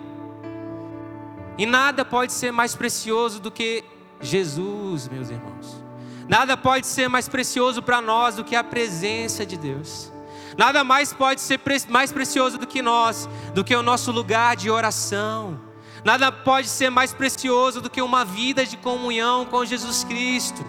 E 1.57 1.65
nada 1.65 2.03
pode 2.03 2.33
ser 2.33 2.51
mais 2.51 2.75
precioso 2.75 3.39
do 3.39 3.51
que 3.51 3.83
Jesus, 4.19 5.07
meus 5.07 5.29
irmãos. 5.29 5.83
Nada 6.27 6.57
pode 6.57 6.85
ser 6.85 7.07
mais 7.07 7.29
precioso 7.29 7.81
para 7.81 8.01
nós 8.01 8.35
do 8.35 8.43
que 8.43 8.55
a 8.55 8.63
presença 8.63 9.45
de 9.45 9.57
Deus. 9.57 10.11
Nada 10.57 10.83
mais 10.83 11.13
pode 11.13 11.39
ser 11.39 11.59
mais 11.87 12.11
precioso 12.11 12.57
do 12.57 12.65
que 12.65 12.81
nós, 12.81 13.29
do 13.53 13.63
que 13.63 13.75
o 13.75 13.83
nosso 13.83 14.11
lugar 14.11 14.55
de 14.55 14.69
oração. 14.69 15.59
Nada 16.03 16.31
pode 16.31 16.67
ser 16.67 16.89
mais 16.89 17.13
precioso 17.13 17.81
do 17.81 17.89
que 17.89 18.01
uma 18.01 18.25
vida 18.25 18.65
de 18.65 18.77
comunhão 18.77 19.45
com 19.45 19.63
Jesus 19.63 20.03
Cristo. 20.03 20.65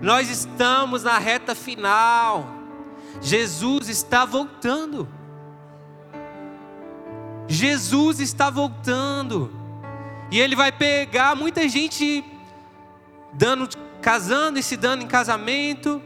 Nós 0.00 0.30
estamos 0.30 1.02
na 1.02 1.18
reta 1.18 1.54
final. 1.54 2.59
Jesus 3.20 3.88
está 3.88 4.24
voltando. 4.24 5.08
Jesus 7.46 8.20
está 8.20 8.48
voltando. 8.48 9.50
E 10.30 10.38
ele 10.38 10.54
vai 10.54 10.70
pegar 10.70 11.34
muita 11.34 11.68
gente 11.68 12.24
dando, 13.32 13.68
casando 14.00 14.58
e 14.58 14.62
se 14.62 14.76
dando 14.76 15.02
em 15.02 15.06
casamento. 15.08 16.00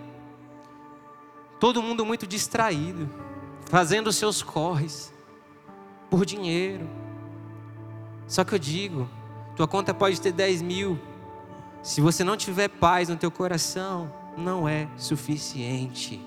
Todo 1.61 1.83
mundo 1.83 2.05
muito 2.05 2.27
distraído, 2.27 3.09
fazendo 3.71 4.13
seus 4.13 4.43
corres 4.43 5.13
por 6.11 6.25
dinheiro. 6.25 6.89
Só 8.27 8.43
que 8.45 8.55
eu 8.55 8.59
digo, 8.59 9.09
tua 9.55 9.69
conta 9.69 9.93
pode 9.93 10.21
ter 10.21 10.33
10 10.33 10.63
mil. 10.63 10.99
Se 11.83 12.01
você 12.01 12.25
não 12.25 12.37
tiver 12.37 12.69
paz 12.69 13.09
no 13.09 13.17
teu 13.17 13.31
coração, 13.31 14.11
não 14.37 14.67
é 14.67 14.89
suficiente. 14.97 16.21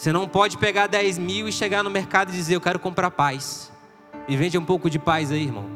Você 0.00 0.14
não 0.14 0.26
pode 0.26 0.56
pegar 0.56 0.86
10 0.86 1.18
mil 1.18 1.46
e 1.46 1.52
chegar 1.52 1.84
no 1.84 1.90
mercado 1.90 2.30
e 2.30 2.32
dizer: 2.32 2.54
Eu 2.54 2.60
quero 2.62 2.78
comprar 2.78 3.10
paz. 3.10 3.70
Me 4.26 4.34
vende 4.34 4.56
um 4.56 4.64
pouco 4.64 4.88
de 4.88 4.98
paz 4.98 5.30
aí, 5.30 5.42
irmão. 5.42 5.66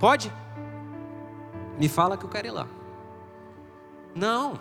Pode? 0.00 0.32
Me 1.78 1.90
fala 1.90 2.16
que 2.16 2.24
eu 2.24 2.28
quero 2.30 2.46
ir 2.46 2.50
lá. 2.52 2.66
Não. 4.14 4.58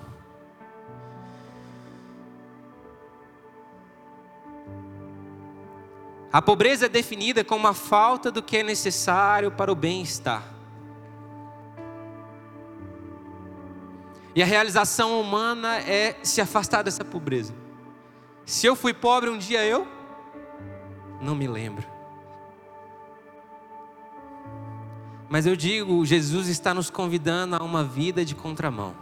A 6.34 6.42
pobreza 6.42 6.88
é 6.88 6.90
definida 6.90 7.42
como 7.42 7.70
a 7.70 7.74
falta 7.74 8.30
do 8.30 8.44
que 8.44 8.58
é 8.58 8.64
necessário 8.64 9.50
para 9.50 9.72
o 9.72 9.76
bem-estar. 9.76 10.44
E 14.36 14.44
a 14.44 14.46
realização 14.46 15.22
humana 15.22 15.78
é 15.78 16.18
se 16.22 16.42
afastar 16.42 16.84
dessa 16.84 17.06
pobreza. 17.06 17.67
Se 18.48 18.66
eu 18.66 18.78
fui 18.78 18.94
pobre 18.94 19.30
um 19.30 19.38
dia, 19.38 19.66
eu 19.66 19.86
não 21.20 21.36
me 21.36 21.50
lembro. 21.50 21.86
Mas 25.28 25.46
eu 25.46 25.54
digo, 25.54 26.06
Jesus 26.06 26.48
está 26.48 26.74
nos 26.74 26.90
convidando 26.90 27.58
a 27.58 27.60
uma 27.62 27.84
vida 27.84 28.24
de 28.24 28.34
contramão. 28.34 28.96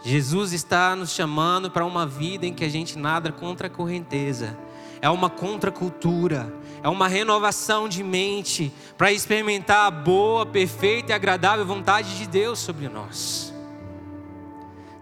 Jesus 0.00 0.54
está 0.54 0.96
nos 0.96 1.10
chamando 1.10 1.70
para 1.70 1.84
uma 1.84 2.06
vida 2.06 2.46
em 2.46 2.54
que 2.54 2.64
a 2.64 2.70
gente 2.70 2.98
nada 2.98 3.30
contra 3.30 3.66
a 3.66 3.70
correnteza. 3.70 4.58
É 5.02 5.10
uma 5.10 5.28
contracultura, 5.28 6.54
é 6.82 6.88
uma 6.88 7.08
renovação 7.08 7.86
de 7.86 8.02
mente 8.02 8.72
para 8.96 9.12
experimentar 9.12 9.88
a 9.88 9.90
boa, 9.90 10.46
perfeita 10.46 11.12
e 11.12 11.14
agradável 11.14 11.66
vontade 11.66 12.16
de 12.16 12.26
Deus 12.26 12.60
sobre 12.60 12.88
nós. 12.88 13.52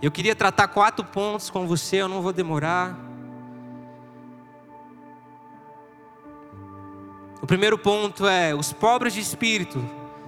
Eu 0.02 0.10
queria 0.10 0.34
tratar 0.34 0.66
quatro 0.66 1.04
pontos 1.04 1.48
com 1.48 1.64
você, 1.68 1.98
eu 1.98 2.08
não 2.08 2.22
vou 2.22 2.32
demorar. 2.32 3.09
O 7.42 7.46
primeiro 7.46 7.78
ponto 7.78 8.26
é: 8.26 8.54
os 8.54 8.72
pobres 8.72 9.14
de 9.14 9.20
espírito 9.20 9.82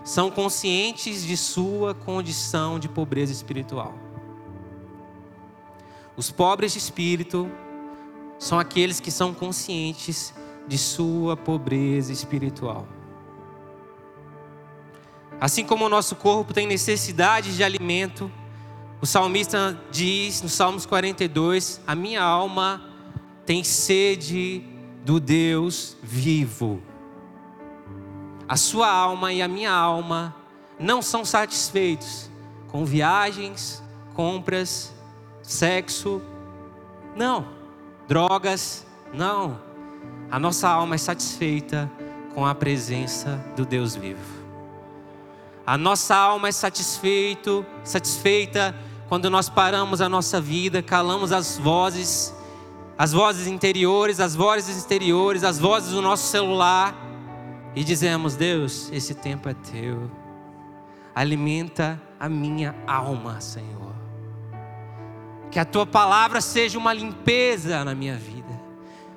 são 0.05 0.31
conscientes 0.31 1.25
de 1.25 1.37
sua 1.37 1.95
condição 1.95 2.79
de 2.79 2.89
pobreza 2.89 3.33
espiritual. 3.33 3.95
Os 6.17 6.31
pobres 6.31 6.73
de 6.73 6.79
espírito 6.79 7.51
são 8.39 8.59
aqueles 8.59 8.99
que 9.01 9.11
são 9.11 9.33
conscientes 9.33 10.35
de 10.67 10.77
sua 10.79 11.37
pobreza 11.37 12.13
espiritual. 12.13 12.87
Assim 15.41 15.65
como 15.65 15.85
o 15.85 15.89
nosso 15.89 16.15
corpo 16.17 16.53
tem 16.55 16.67
necessidade 16.67 17.57
de 17.57 17.65
alimento, 17.65 18.31
o 19.01 19.07
salmista 19.07 19.81
diz 19.91 20.43
no 20.43 20.49
Salmos 20.49 20.87
42: 20.87 21.81
A 21.87 21.95
minha 21.95 22.23
alma 22.23 22.83
tem 23.45 23.65
sede 23.65 24.63
do 25.05 25.19
Deus 25.19 25.97
vivo. 26.03 26.81
A 28.53 28.57
sua 28.59 28.87
alma 28.87 29.33
e 29.33 29.41
a 29.41 29.49
minha 29.49 29.73
alma 29.73 30.37
não 30.79 31.01
são 31.01 31.25
satisfeitos 31.25 32.31
com 32.69 32.85
viagens, 32.85 33.83
compras, 34.13 34.93
sexo, 35.43 36.21
não, 37.17 37.49
drogas, 38.07 38.87
não. 39.11 39.59
A 40.31 40.39
nossa 40.39 40.69
alma 40.69 40.97
é 40.97 40.99
satisfeita 40.99 41.91
com 42.35 42.45
a 42.45 42.55
presença 42.55 43.43
do 43.57 43.65
Deus 43.65 43.97
vivo. 43.97 44.21
A 45.67 45.79
nossa 45.79 46.15
alma 46.15 46.49
é 46.49 46.53
satisfeito, 46.53 47.65
satisfeita 47.83 48.77
quando 49.09 49.31
nós 49.31 49.49
paramos 49.49 50.03
a 50.03 50.11
nossa 50.11 50.43
vida, 50.43 50.83
calamos 50.83 51.33
as 51.33 51.57
vozes, 51.57 52.35
as 52.99 53.15
vozes 53.15 53.47
interiores, 53.47 54.21
as 54.21 54.37
vozes 54.37 54.77
exteriores, 54.77 55.43
as 55.43 55.59
vozes 55.59 55.93
do 55.93 56.03
nosso 56.03 56.29
celular 56.29 57.02
e 57.75 57.83
dizemos: 57.83 58.37
Deus, 58.37 58.91
esse 58.93 59.15
tempo 59.15 59.49
é 59.49 59.55
teu. 59.55 60.11
Alimenta 61.15 62.01
a 62.19 62.29
minha 62.29 62.75
alma, 62.87 63.41
Senhor. 63.41 63.93
Que 65.51 65.59
a 65.59 65.65
tua 65.65 65.85
palavra 65.85 66.41
seja 66.41 66.79
uma 66.79 66.93
limpeza 66.93 67.85
na 67.85 67.95
minha 67.95 68.17
vida. 68.17 68.43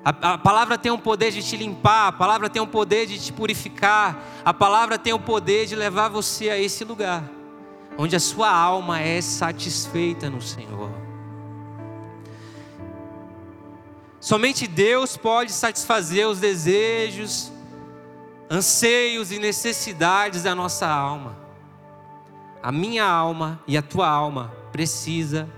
A, 0.04 0.34
a, 0.34 0.38
palavra 0.38 0.78
tem 0.78 0.92
o 0.92 1.00
poder 1.00 1.32
de 1.32 1.42
te 1.42 1.58
limpar, 1.58 2.10
a 2.10 2.12
palavra 2.12 2.50
tem 2.50 2.62
o 2.62 2.68
poder 2.68 3.08
de 3.08 3.18
te 3.18 3.34
purificar, 3.34 4.22
a 4.44 4.54
palavra 4.54 5.00
tem 5.00 5.14
o 5.14 5.20
poder 5.20 5.66
de 5.66 5.76
levar 5.76 6.10
você 6.10 6.50
a 6.50 6.60
esse 6.60 6.84
lugar, 6.84 7.24
onde 7.98 8.16
a 8.16 8.20
sua 8.20 8.52
alma 8.52 9.00
é 9.00 9.20
satisfeita 9.20 10.30
no 10.30 10.42
Senhor. 10.42 10.92
Somente 14.20 14.68
Deus 14.68 15.18
pode 15.18 15.52
satisfazer 15.52 16.28
os 16.28 16.40
desejos, 16.40 17.52
anseios 18.50 19.32
e 19.32 19.40
necessidades 19.40 20.44
da 20.44 20.54
nossa 20.54 20.88
alma. 20.88 21.38
A 22.62 22.72
minha 22.72 23.06
alma 23.06 23.62
e 23.68 23.78
a 23.78 23.82
tua 23.82 24.08
alma 24.08 24.54
precisa 24.72 25.50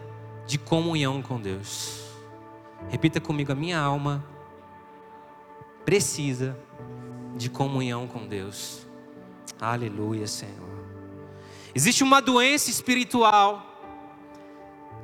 de 0.46 0.58
comunhão 0.58 1.22
com 1.22 1.39
Deus. 1.39 2.01
Repita 2.89 3.20
comigo, 3.20 3.51
a 3.51 3.56
minha 3.56 3.79
alma 3.79 4.24
precisa 5.86 6.58
de 7.36 7.50
comunhão 7.50 8.08
com 8.08 8.27
Deus. 8.27 8.86
Aleluia, 9.60 10.27
Senhor. 10.27 10.67
Existe 11.74 12.03
uma 12.03 12.22
doença 12.22 12.70
espiritual 12.70 13.63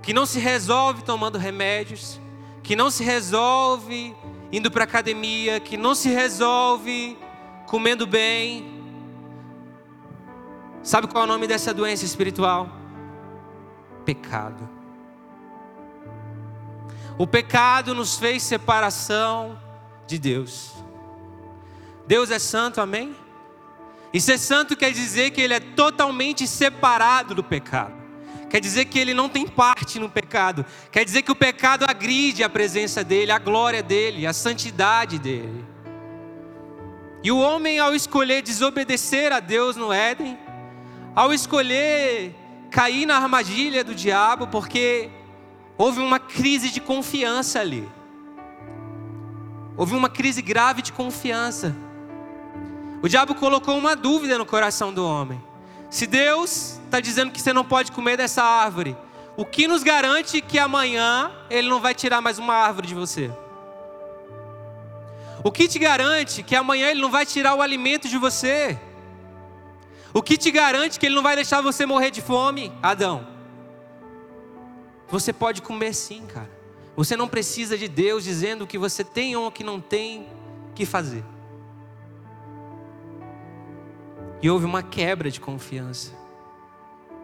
que 0.02 0.14
não 0.14 0.26
se 0.26 0.40
resolve 0.40 1.04
tomando 1.04 1.38
remédios, 1.38 2.20
que 2.62 2.76
não 2.76 2.92
se 2.92 3.04
resolve 3.04 4.16
indo 4.52 4.70
para 4.70 4.84
academia, 4.84 5.60
que 5.60 5.78
não 5.78 5.96
se 5.96 6.10
resolve 6.10 7.18
comendo 7.66 8.06
bem. 8.06 8.82
Sabe 10.82 11.08
qual 11.08 11.24
é 11.24 11.26
o 11.26 11.30
nome 11.30 11.48
dessa 11.48 11.74
doença 11.74 12.04
espiritual? 12.04 12.70
Pecado. 14.06 14.70
O 17.18 17.28
pecado 17.28 17.94
nos 17.94 18.18
fez 18.18 18.44
separação 18.44 19.58
de 20.08 20.18
Deus. 20.20 20.74
Deus 22.08 22.32
é 22.32 22.40
santo, 22.40 22.82
amém? 22.82 23.16
E 24.12 24.20
ser 24.20 24.38
santo 24.38 24.76
quer 24.76 24.92
dizer 24.92 25.32
que 25.32 25.42
ele 25.42 25.54
é 25.54 25.60
totalmente 25.60 26.48
separado 26.48 27.34
do 27.34 27.44
pecado. 27.44 28.04
Quer 28.50 28.60
dizer 28.60 28.86
que 28.86 29.00
ele 29.00 29.16
não 29.16 29.28
tem 29.28 29.48
parte 29.48 29.98
no 29.98 30.08
pecado. 30.08 30.64
Quer 30.92 31.04
dizer 31.04 31.24
que 31.24 31.32
o 31.32 31.36
pecado 31.36 31.86
agride 31.88 32.44
a 32.44 32.50
presença 32.50 33.04
dele, 33.04 33.32
a 33.32 33.40
glória 33.40 33.82
dele, 33.82 34.28
a 34.28 34.34
santidade 34.34 35.18
dele. 35.18 35.66
E 37.24 37.32
o 37.32 37.38
homem, 37.38 37.80
ao 37.80 37.96
escolher 37.96 38.42
desobedecer 38.42 39.32
a 39.32 39.40
Deus 39.40 39.78
no 39.78 39.94
Éden, 39.94 40.38
ao 41.16 41.34
escolher 41.34 42.36
cair 42.70 43.06
na 43.06 43.16
armadilha 43.16 43.82
do 43.82 43.96
diabo, 43.96 44.48
porque 44.48 45.10
houve 45.78 46.02
uma 46.02 46.20
crise 46.20 46.70
de 46.70 46.82
confiança 46.82 47.62
ali. 47.62 47.90
Houve 49.78 49.96
uma 49.96 50.10
crise 50.10 50.42
grave 50.42 50.82
de 50.82 50.92
confiança. 50.92 51.74
O 53.02 53.08
diabo 53.08 53.36
colocou 53.36 53.78
uma 53.78 53.96
dúvida 53.96 54.38
no 54.38 54.46
coração 54.46 54.94
do 54.94 55.06
homem. 55.06 55.42
Se 55.90 56.06
Deus 56.06 56.80
está 56.84 57.00
dizendo 57.00 57.32
que 57.32 57.42
você 57.42 57.54
não 57.54 57.64
pode 57.64 57.92
comer 57.92 58.18
dessa 58.18 58.44
árvore, 58.44 58.98
o 59.38 59.46
que 59.46 59.68
nos 59.68 59.82
garante 59.82 60.42
que 60.42 60.60
amanhã 60.60 61.32
Ele 61.50 61.70
não 61.70 61.80
vai 61.80 61.96
tirar 61.96 62.20
mais 62.20 62.38
uma 62.38 62.54
árvore 62.54 62.88
de 62.88 62.96
você? 62.96 63.32
O 65.44 65.52
que 65.52 65.68
te 65.68 65.78
garante 65.78 66.42
que 66.42 66.56
amanhã 66.56 66.90
Ele 66.90 67.02
não 67.02 67.12
vai 67.12 67.26
tirar 67.26 67.54
o 67.56 67.62
alimento 67.62 68.08
de 68.08 68.18
você? 68.18 68.80
O 70.14 70.22
que 70.22 70.38
te 70.38 70.50
garante 70.52 71.00
que 71.00 71.06
Ele 71.06 71.16
não 71.16 71.24
vai 71.24 71.36
deixar 71.36 71.62
você 71.62 71.86
morrer 71.86 72.12
de 72.12 72.22
fome, 72.22 72.72
Adão? 72.82 73.28
Você 75.10 75.34
pode 75.34 75.62
comer 75.62 75.94
sim, 75.94 76.26
cara. 76.26 76.50
Você 76.96 77.18
não 77.18 77.28
precisa 77.28 77.78
de 77.78 77.88
Deus 77.88 78.24
dizendo 78.24 78.64
o 78.64 78.68
que 78.68 78.78
você 78.78 79.04
tem 79.04 79.36
ou 79.36 79.48
o 79.48 79.52
que 79.52 79.64
não 79.64 79.82
tem 79.82 80.28
que 80.74 80.86
fazer. 80.86 81.24
E 84.42 84.50
houve 84.50 84.66
uma 84.66 84.84
quebra 84.84 85.30
de 85.30 85.40
confiança. 85.40 86.14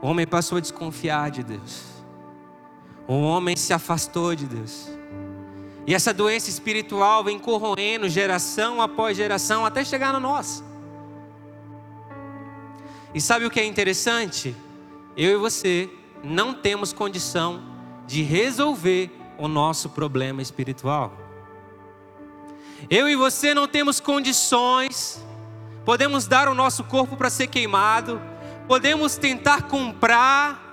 O 0.01 0.07
homem 0.07 0.25
passou 0.25 0.57
a 0.57 0.61
desconfiar 0.61 1.31
de 1.31 1.43
Deus. 1.43 1.83
O 3.07 3.21
homem 3.21 3.55
se 3.55 3.73
afastou 3.73 4.35
de 4.35 4.45
Deus. 4.45 4.98
E 5.87 5.93
essa 5.93 6.13
doença 6.13 6.49
espiritual 6.49 7.23
vem 7.23 7.39
corroendo 7.39 8.07
geração 8.07 8.81
após 8.81 9.17
geração 9.17 9.65
até 9.65 9.83
chegar 9.83 10.13
na 10.13 10.19
nossa. 10.19 10.63
E 13.13 13.19
sabe 13.19 13.45
o 13.45 13.49
que 13.49 13.59
é 13.59 13.65
interessante? 13.65 14.55
Eu 15.17 15.31
e 15.31 15.35
você 15.37 15.89
não 16.23 16.53
temos 16.53 16.93
condição 16.93 17.63
de 18.05 18.21
resolver 18.21 19.11
o 19.37 19.47
nosso 19.47 19.89
problema 19.89 20.41
espiritual. 20.41 21.11
Eu 22.89 23.09
e 23.09 23.15
você 23.15 23.53
não 23.53 23.67
temos 23.67 23.99
condições, 23.99 25.23
podemos 25.83 26.27
dar 26.27 26.47
o 26.47 26.53
nosso 26.53 26.83
corpo 26.83 27.17
para 27.17 27.29
ser 27.29 27.47
queimado, 27.47 28.21
podemos 28.67 29.17
tentar 29.17 29.63
comprar, 29.63 30.68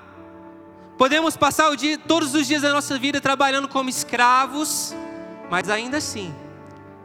podemos 0.96 1.36
passar 1.36 1.70
o 1.70 1.76
dia, 1.76 1.98
todos 1.98 2.34
os 2.34 2.46
dias 2.46 2.62
da 2.62 2.72
nossa 2.72 2.98
vida 2.98 3.20
trabalhando 3.20 3.68
como 3.68 3.88
escravos, 3.88 4.94
mas 5.50 5.68
ainda 5.68 5.98
assim, 5.98 6.34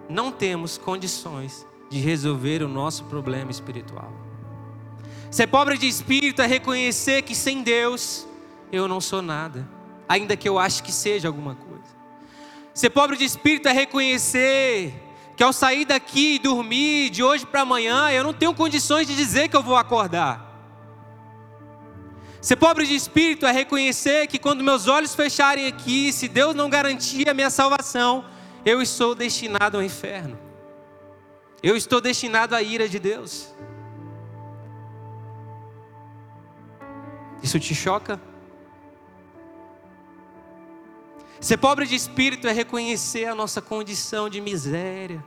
não 0.10 0.32
temos 0.32 0.78
condições 0.78 1.66
de 1.90 2.00
resolver 2.00 2.64
o 2.64 2.68
nosso 2.68 3.04
problema 3.06 3.52
espiritual. 3.52 4.12
Ser 5.30 5.48
pobre 5.48 5.78
de 5.78 5.88
espírito 5.88 6.42
é 6.42 6.48
reconhecer 6.48 7.22
que 7.22 7.36
sem 7.36 7.64
Deus 7.64 8.28
eu 8.72 8.88
não 8.88 9.00
sou 9.00 9.22
nada 9.22 9.82
ainda 10.12 10.36
que 10.36 10.50
eu 10.50 10.60
ache 10.60 10.84
que 10.84 10.92
seja 10.92 11.30
alguma 11.30 11.56
coisa. 11.56 11.96
Ser 12.74 12.90
pobre 12.90 13.16
de 13.16 13.24
espírito 13.24 13.70
é 13.70 13.72
reconhecer 13.72 14.94
que 15.38 15.44
ao 15.44 15.54
sair 15.54 15.86
daqui 15.86 16.36
e 16.36 16.40
dormir 16.40 17.10
de 17.10 17.24
hoje 17.24 17.46
para 17.46 17.62
amanhã, 17.62 18.12
eu 18.12 18.22
não 18.22 18.34
tenho 18.34 18.54
condições 18.54 19.08
de 19.08 19.16
dizer 19.16 19.48
que 19.48 19.56
eu 19.56 19.64
vou 19.64 19.78
acordar. 19.78 20.51
Ser 22.42 22.56
pobre 22.56 22.88
de 22.88 22.96
espírito 22.96 23.46
é 23.46 23.52
reconhecer 23.52 24.26
que 24.26 24.40
quando 24.40 24.64
meus 24.64 24.88
olhos 24.88 25.14
fecharem 25.14 25.68
aqui, 25.68 26.12
se 26.12 26.28
Deus 26.28 26.56
não 26.56 26.72
garantir 26.72 27.30
a 27.30 27.36
minha 27.36 27.52
salvação, 27.52 28.26
eu 28.66 28.82
estou 28.82 29.14
destinado 29.14 29.78
ao 29.78 29.84
inferno. 29.84 30.40
Eu 31.62 31.78
estou 31.78 32.02
destinado 32.02 32.56
à 32.56 32.62
ira 32.64 32.90
de 32.90 32.98
Deus. 32.98 33.54
Isso 37.44 37.60
te 37.60 37.76
choca? 37.76 38.20
Ser 41.40 41.58
pobre 41.58 41.86
de 41.86 41.96
espírito 41.96 42.48
é 42.48 42.52
reconhecer 42.52 43.26
a 43.26 43.36
nossa 43.36 43.62
condição 43.62 44.28
de 44.28 44.42
miséria. 44.42 45.24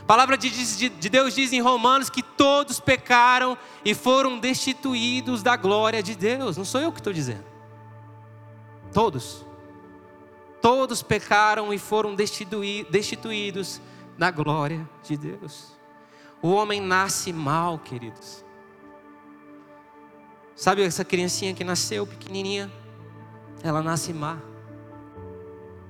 A 0.00 0.04
palavra 0.04 0.38
de, 0.38 0.50
de, 0.88 1.08
Deus 1.08 1.34
diz 1.34 1.52
em 1.52 1.60
Romanos 1.60 2.08
que 2.08 2.22
todos 2.22 2.80
pecaram 2.80 3.58
e 3.84 3.94
foram 3.94 4.38
destituídos 4.38 5.42
da 5.42 5.56
glória 5.56 6.02
de 6.02 6.14
Deus. 6.14 6.56
Não 6.56 6.64
sou 6.64 6.80
eu 6.80 6.90
que 6.90 7.00
estou 7.00 7.12
dizendo. 7.12 7.44
Todos. 8.92 9.44
Todos 10.62 11.02
pecaram 11.02 11.72
e 11.72 11.78
foram 11.78 12.14
destituídos 12.14 13.80
da 14.16 14.30
glória 14.30 14.88
de 15.02 15.16
Deus. 15.16 15.78
O 16.40 16.50
homem 16.50 16.80
nasce 16.80 17.32
mal, 17.32 17.78
queridos. 17.78 18.44
Sabe 20.56 20.82
essa 20.82 21.04
criancinha 21.04 21.54
que 21.54 21.62
nasceu 21.62 22.06
pequenininha? 22.06 22.72
Ela 23.62 23.82
nasce 23.82 24.12
má. 24.12 24.38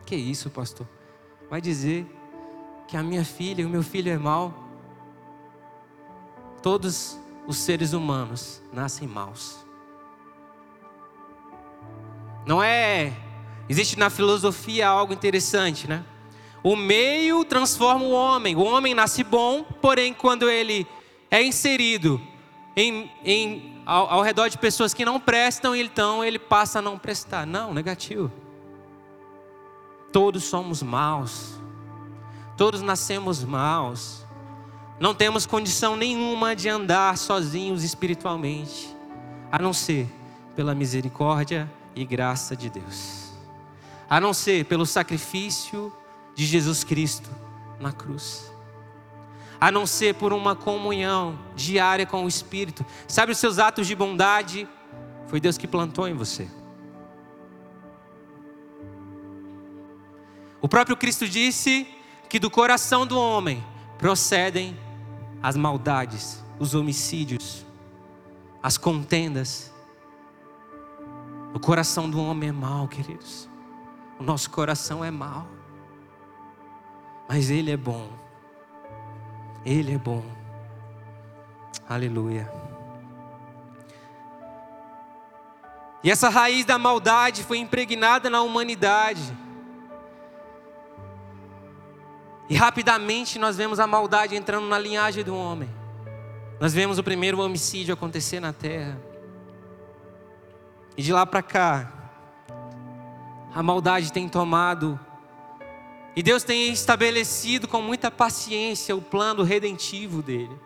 Que 0.05 0.16
isso, 0.16 0.51
pastor? 0.51 0.87
Vai 1.48 1.61
dizer 1.61 2.07
que 2.88 2.96
a 2.96 3.03
minha 3.03 3.24
filha 3.24 3.61
e 3.61 3.64
o 3.66 3.68
meu 3.68 3.83
filho 3.83 4.11
é 4.11 4.16
mau? 4.16 4.53
Todos 6.62 7.20
os 7.46 7.59
seres 7.59 7.92
humanos 7.92 8.62
nascem 8.72 9.07
maus. 9.07 9.59
Não 12.46 12.62
é. 12.62 13.12
Existe 13.68 13.98
na 13.98 14.09
filosofia 14.09 14.88
algo 14.88 15.12
interessante, 15.12 15.87
né? 15.87 16.03
O 16.64 16.74
meio 16.74 17.44
transforma 17.44 18.05
o 18.05 18.11
homem. 18.11 18.57
O 18.57 18.62
homem 18.62 18.94
nasce 18.94 19.22
bom, 19.22 19.62
porém, 19.62 20.14
quando 20.14 20.48
ele 20.48 20.87
é 21.31 21.42
inserido 21.42 22.18
em, 22.74 23.12
em, 23.22 23.83
ao, 23.85 24.11
ao 24.14 24.22
redor 24.22 24.48
de 24.48 24.57
pessoas 24.57 24.94
que 24.94 25.05
não 25.05 25.20
prestam, 25.20 25.77
então 25.77 26.24
ele 26.24 26.38
passa 26.38 26.79
a 26.79 26.83
não 26.83 26.98
prestar. 26.98 27.46
Não, 27.46 27.74
negativo. 27.74 28.33
Todos 30.11 30.44
somos 30.44 30.83
maus. 30.83 31.58
Todos 32.59 32.83
nascemos 32.83 33.44
maus. 33.44 34.27
Não 34.99 35.14
temos 35.14 35.47
condição 35.47 35.94
nenhuma 35.94 36.57
de 36.57 36.68
andar 36.68 37.16
sozinhos 37.16 37.85
espiritualmente, 37.85 38.92
a 39.53 39.61
não 39.61 39.73
ser 39.73 40.09
pela 40.57 40.75
misericórdia 40.75 41.73
e 41.94 42.05
graça 42.05 42.57
de 42.57 42.68
Deus. 42.68 43.33
A 44.11 44.21
não 44.21 44.35
ser 44.35 44.64
pelo 44.64 44.85
sacrifício 44.85 45.92
de 46.35 46.44
Jesus 46.44 46.83
Cristo 46.83 47.31
na 47.79 47.92
cruz. 47.92 48.53
A 49.61 49.71
não 49.71 49.87
ser 49.87 50.16
por 50.16 50.33
uma 50.33 50.57
comunhão 50.57 51.38
diária 51.55 52.07
com 52.07 52.25
o 52.25 52.29
Espírito. 52.29 52.85
Sabe 53.07 53.31
os 53.31 53.38
seus 53.38 53.61
atos 53.61 53.87
de 53.87 53.94
bondade? 53.94 54.68
Foi 55.29 55.38
Deus 55.38 55.57
que 55.57 55.68
plantou 55.68 56.09
em 56.09 56.14
você. 56.14 56.49
O 60.61 60.66
próprio 60.66 60.97
Cristo 60.97 61.29
disse 61.29 61.87
que 62.29 62.38
do 62.38 62.51
coração 62.51 63.07
do 63.07 63.19
homem 63.19 63.64
procedem 63.97 64.79
as 65.43 65.57
maldades, 65.57 66.45
os 66.59 66.75
homicídios, 66.75 67.64
as 68.62 68.77
contendas, 68.77 69.73
o 71.55 71.61
coração 71.61 72.09
do 72.09 72.21
homem 72.21 72.51
é 72.51 72.53
mau, 72.53 72.87
queridos. 72.87 73.49
O 74.19 74.23
nosso 74.23 74.51
coração 74.51 75.05
é 75.05 75.11
mau. 75.11 75.47
Mas 77.29 77.51
Ele 77.51 77.71
é 77.71 77.77
bom. 77.77 78.09
Ele 79.64 79.95
é 79.95 79.99
bom. 79.99 80.25
Aleluia. 81.88 82.51
E 86.03 86.11
essa 86.11 86.29
raiz 86.29 86.64
da 86.64 86.79
maldade 86.79 87.43
foi 87.43 87.59
impregnada 87.59 88.29
na 88.29 88.43
humanidade. 88.43 89.37
E 92.48 92.54
rapidamente 92.54 93.38
nós 93.38 93.56
vemos 93.56 93.78
a 93.78 93.87
maldade 93.87 94.34
entrando 94.34 94.66
na 94.66 94.78
linhagem 94.78 95.22
do 95.22 95.37
homem. 95.37 95.68
Nós 96.58 96.72
vemos 96.72 96.98
o 96.98 97.02
primeiro 97.04 97.40
homicídio 97.40 97.92
acontecer 97.92 98.40
na 98.40 98.52
terra. 98.52 98.98
E 100.96 101.02
de 101.02 101.12
lá 101.12 101.26
para 101.26 101.42
cá, 101.42 101.92
a 103.54 103.62
maldade 103.62 104.12
tem 104.12 104.28
tomado. 104.28 104.98
E 106.16 106.22
Deus 106.22 106.42
tem 106.42 106.72
estabelecido 106.72 107.68
com 107.68 107.82
muita 107.82 108.11
paciência 108.11 108.96
o 108.96 109.02
plano 109.02 109.42
redentivo 109.42 110.22
dele. 110.22 110.58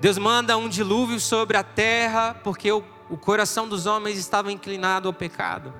Deus 0.00 0.18
manda 0.18 0.56
um 0.56 0.68
dilúvio 0.68 1.18
sobre 1.18 1.56
a 1.56 1.64
terra, 1.64 2.34
porque 2.44 2.70
o, 2.70 2.84
o 3.08 3.16
coração 3.16 3.66
dos 3.66 3.86
homens 3.86 4.18
estava 4.18 4.52
inclinado 4.52 5.08
ao 5.08 5.14
pecado. 5.14 5.72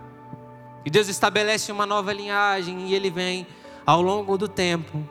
E 0.84 0.90
Deus 0.90 1.08
estabelece 1.08 1.70
uma 1.70 1.84
nova 1.84 2.12
linhagem, 2.12 2.88
e 2.88 2.94
ele 2.94 3.10
vem 3.10 3.46
ao 3.86 4.02
longo 4.02 4.36
do 4.36 4.48
tempo, 4.48 5.02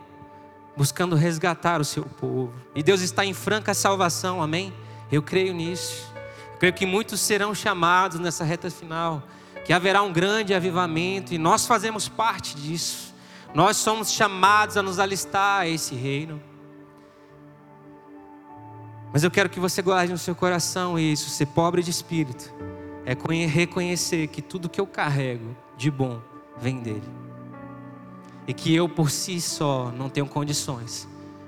buscando 0.76 1.16
resgatar 1.16 1.80
o 1.80 1.86
seu 1.86 2.04
povo. 2.04 2.54
E 2.76 2.84
Deus 2.84 3.02
está 3.02 3.26
em 3.26 3.34
franca 3.34 3.74
salvação, 3.74 4.42
amém? 4.42 4.74
Eu 5.12 5.24
creio 5.24 5.54
nisso. 5.54 6.12
Creio 6.60 6.74
que 6.74 6.86
muitos 6.86 7.22
serão 7.22 7.56
chamados 7.56 8.20
nessa 8.20 8.44
reta 8.44 8.70
final, 8.70 9.24
que 9.64 9.72
haverá 9.72 10.02
um 10.02 10.12
grande 10.12 10.54
avivamento 10.54 11.34
e 11.34 11.38
nós 11.38 11.66
fazemos 11.66 12.10
parte 12.10 12.56
disso. 12.56 13.14
Nós 13.54 13.78
somos 13.78 14.12
chamados 14.12 14.76
a 14.76 14.82
nos 14.82 15.00
alistar 15.00 15.62
a 15.62 15.68
esse 15.68 15.96
reino. 15.96 16.42
Mas 19.14 19.24
eu 19.24 19.32
quero 19.32 19.50
que 19.50 19.60
você 19.62 19.82
guarde 19.82 20.12
no 20.12 20.18
seu 20.18 20.36
coração 20.36 21.00
isso, 21.00 21.30
ser 21.30 21.46
pobre 21.46 21.82
de 21.82 21.90
espírito 21.90 22.54
é 23.06 23.46
reconhecer 23.46 24.28
que 24.28 24.42
tudo 24.42 24.68
que 24.68 24.82
eu 24.82 24.88
carrego 24.88 25.56
de 25.78 25.92
bom 25.92 26.20
vem 26.58 26.80
dele. 26.80 27.25
E 28.48 28.54
que 28.54 28.74
eu 28.74 28.88
por 28.88 29.10
si 29.10 29.42
só 29.42 29.92
não 29.92 30.10
tenho 30.10 30.28
condições 30.28 31.08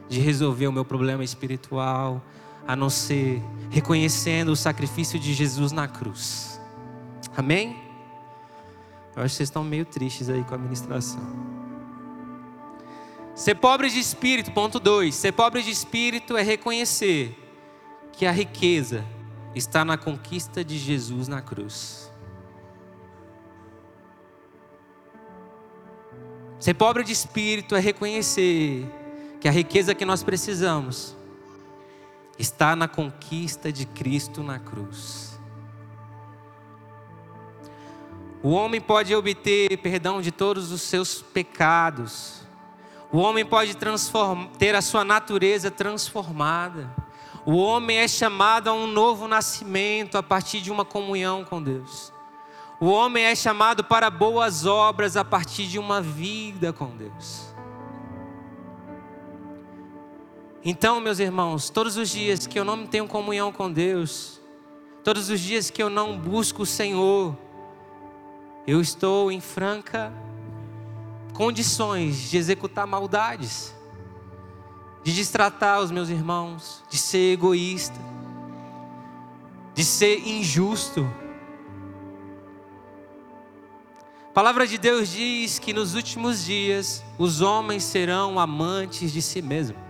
de 0.10 0.20
resolver 0.20 0.68
o 0.68 0.72
meu 0.72 0.86
problema 0.86 1.24
espiritual, 1.24 2.22
a 2.68 2.76
não 2.76 2.90
ser 2.90 3.42
reconhecendo 3.70 4.50
o 4.50 4.56
sacrifício 4.56 5.20
de 5.20 5.34
Jesus 5.34 5.72
na 5.72 5.88
cruz. 5.88 6.60
Amém? 7.36 7.78
Eu 9.16 9.24
acho 9.24 9.34
que 9.34 9.38
vocês 9.38 9.50
estão 9.50 9.64
meio 9.64 9.86
tristes 9.86 10.30
aí 10.30 10.44
com 10.44 10.56
a 10.56 10.58
ministração. 10.58 11.22
Ser 13.34 13.56
pobre 13.56 13.90
de 13.90 14.00
espírito, 14.00 14.52
ponto 14.52 14.80
2. 14.80 15.14
Ser 15.14 15.32
pobre 15.32 15.62
de 15.62 15.70
espírito 15.70 16.36
é 16.36 16.42
reconhecer 16.42 17.38
que 18.12 18.26
a 18.26 18.32
riqueza 18.32 19.06
está 19.54 19.86
na 19.86 19.98
conquista 19.98 20.64
de 20.64 20.78
Jesus 20.78 21.28
na 21.28 21.42
cruz. 21.42 22.07
Ser 26.60 26.74
pobre 26.74 27.04
de 27.04 27.12
espírito 27.12 27.76
é 27.76 27.80
reconhecer 27.80 28.86
que 29.40 29.48
a 29.48 29.52
riqueza 29.52 29.94
que 29.94 30.06
nós 30.06 30.24
precisamos 30.24 31.16
está 32.40 32.76
na 32.76 32.88
conquista 32.88 33.72
de 33.72 33.86
Cristo 33.86 34.42
na 34.42 34.58
cruz. 34.58 35.40
O 38.42 38.50
homem 38.50 38.82
pode 38.82 39.14
obter 39.16 39.78
perdão 39.78 40.22
de 40.22 40.32
todos 40.32 40.72
os 40.72 40.82
seus 40.82 41.22
pecados. 41.22 42.42
O 43.12 43.18
homem 43.18 43.46
pode 43.46 43.76
ter 44.58 44.76
a 44.76 44.82
sua 44.82 45.04
natureza 45.04 45.70
transformada. 45.70 46.90
O 47.46 47.56
homem 47.56 47.98
é 47.98 48.08
chamado 48.08 48.70
a 48.70 48.74
um 48.74 48.88
novo 48.88 49.28
nascimento 49.28 50.18
a 50.18 50.24
partir 50.24 50.62
de 50.62 50.72
uma 50.72 50.84
comunhão 50.84 51.46
com 51.46 51.62
Deus. 51.62 52.12
O 52.80 52.88
homem 52.88 53.24
é 53.24 53.36
chamado 53.36 53.84
para 53.84 54.10
boas 54.10 54.66
obras 54.66 55.18
a 55.18 55.26
partir 55.26 55.66
de 55.66 55.80
uma 55.80 56.00
vida 56.00 56.72
com 56.72 56.96
Deus. 56.96 57.48
Então, 60.64 61.00
meus 61.00 61.18
irmãos, 61.18 61.70
todos 61.70 61.98
os 61.98 62.10
dias 62.10 62.46
que 62.46 62.60
eu 62.60 62.66
não 62.66 62.86
tenho 62.86 63.08
comunhão 63.08 63.52
com 63.52 63.72
Deus, 63.72 64.40
todos 65.04 65.30
os 65.30 65.40
dias 65.40 65.70
que 65.72 65.82
eu 65.82 65.90
não 65.90 66.20
busco 66.20 66.64
o 66.64 66.66
Senhor, 66.66 67.36
eu 68.68 68.82
estou 68.82 69.32
em 69.32 69.40
franca 69.40 70.14
condições 71.34 72.30
de 72.30 72.38
executar 72.38 72.86
maldades, 72.86 73.74
de 75.04 75.14
destratar 75.14 75.80
os 75.80 75.90
meus 75.90 76.10
irmãos, 76.10 76.84
de 76.90 76.98
ser 76.98 77.34
egoísta, 77.34 78.00
de 79.74 79.86
ser 79.86 80.28
injusto. 80.28 81.08
Palavra 84.38 84.68
de 84.68 84.78
Deus 84.78 85.10
diz 85.10 85.58
que 85.58 85.74
nos 85.74 85.96
últimos 85.96 86.46
dias 86.46 87.04
os 87.18 87.42
homens 87.42 87.84
serão 87.84 88.40
amantes 88.40 89.12
de 89.12 89.20
si 89.20 89.42
mesmos. 89.42 89.82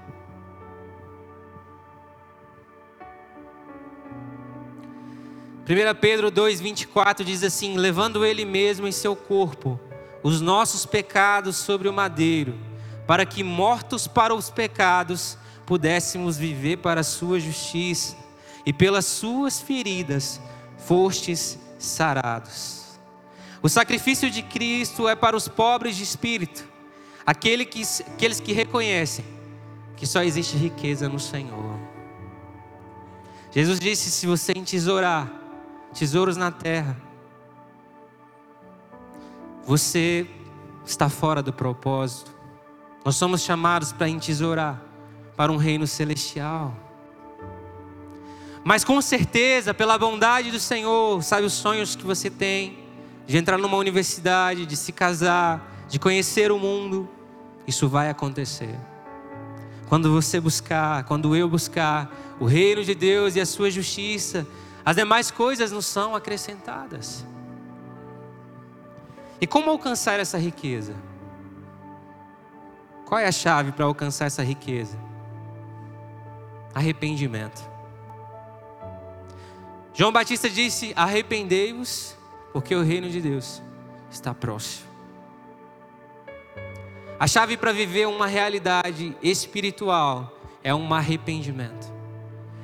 1 5.69 5.99
Pedro 5.99 6.31
2,24 6.31 7.25
diz 7.25 7.43
assim: 7.43 7.75
Levando 7.75 8.25
Ele 8.25 8.45
mesmo 8.45 8.87
em 8.87 8.91
seu 8.93 9.17
corpo 9.17 9.77
os 10.23 10.39
nossos 10.39 10.85
pecados 10.85 11.57
sobre 11.57 11.89
o 11.89 11.93
madeiro, 11.93 12.57
para 13.05 13.25
que, 13.25 13.43
mortos 13.43 14.07
para 14.07 14.33
os 14.33 14.49
pecados, 14.49 15.37
pudéssemos 15.65 16.37
viver 16.37 16.77
para 16.77 17.01
a 17.01 17.03
Sua 17.03 17.37
justiça, 17.37 18.15
e 18.65 18.71
pelas 18.71 19.07
Suas 19.07 19.59
feridas 19.59 20.39
fostes 20.77 21.59
sarados. 21.77 22.86
O 23.67 23.69
sacrifício 23.69 24.31
de 24.31 24.41
Cristo 24.41 25.09
é 25.09 25.13
para 25.13 25.35
os 25.35 25.49
pobres 25.49 25.97
de 25.97 26.01
espírito, 26.01 26.65
aquele 27.25 27.65
que, 27.65 27.81
aqueles 28.07 28.39
que 28.39 28.53
reconhecem 28.53 29.25
que 29.97 30.07
só 30.07 30.23
existe 30.23 30.55
riqueza 30.55 31.09
no 31.09 31.19
Senhor. 31.19 31.77
Jesus 33.51 33.77
disse: 33.77 34.09
se 34.09 34.25
você 34.25 34.53
entesourar 34.55 35.29
tesouros 35.93 36.37
na 36.37 36.49
terra, 36.49 36.95
você 39.65 40.25
está 40.85 41.09
fora 41.09 41.43
do 41.43 41.51
propósito. 41.51 42.31
Nós 43.03 43.17
somos 43.17 43.41
chamados 43.41 43.91
para 43.91 44.07
entesourar 44.07 44.81
para 45.35 45.51
um 45.51 45.57
reino 45.57 45.85
celestial. 45.85 46.73
Mas 48.63 48.85
com 48.85 49.01
certeza, 49.01 49.73
pela 49.73 49.97
bondade 49.97 50.51
do 50.51 50.59
Senhor, 50.61 51.21
sabe 51.21 51.45
os 51.45 51.51
sonhos 51.51 51.97
que 51.97 52.05
você 52.05 52.29
tem 52.29 52.86
de 53.27 53.37
entrar 53.37 53.57
numa 53.57 53.77
universidade, 53.77 54.65
de 54.65 54.75
se 54.77 54.93
casar, 54.93 55.85
de 55.89 55.99
conhecer 55.99 56.51
o 56.51 56.57
mundo, 56.57 57.07
isso 57.67 57.89
vai 57.89 58.09
acontecer. 58.09 58.73
Quando 59.89 60.11
você 60.11 60.39
buscar, 60.39 61.03
quando 61.03 61.35
eu 61.35 61.47
buscar 61.49 62.09
o 62.39 62.45
reino 62.45 62.83
de 62.83 62.95
Deus 62.95 63.35
e 63.35 63.41
a 63.41 63.45
sua 63.45 63.69
justiça, 63.69 64.47
as 64.85 64.95
demais 64.95 65.29
coisas 65.29 65.71
não 65.71 65.81
são 65.81 66.15
acrescentadas. 66.15 67.25
E 69.39 69.45
como 69.45 69.69
alcançar 69.69 70.19
essa 70.19 70.37
riqueza? 70.37 70.95
Qual 73.05 73.19
é 73.19 73.27
a 73.27 73.31
chave 73.31 73.71
para 73.71 73.85
alcançar 73.85 74.25
essa 74.25 74.43
riqueza? 74.43 74.97
Arrependimento. 76.73 77.61
João 79.93 80.11
Batista 80.11 80.49
disse: 80.49 80.93
Arrependei-vos, 80.95 82.16
porque 82.57 82.73
o 82.73 82.81
reino 82.81 83.07
de 83.07 83.21
Deus 83.21 83.61
está 84.09 84.33
próximo. 84.33 84.87
A 87.19 87.27
chave 87.27 87.55
para 87.55 87.71
viver 87.71 88.07
uma 88.07 88.25
realidade 88.25 89.15
espiritual 89.21 90.35
é 90.63 90.73
um 90.73 90.91
arrependimento. 90.91 91.93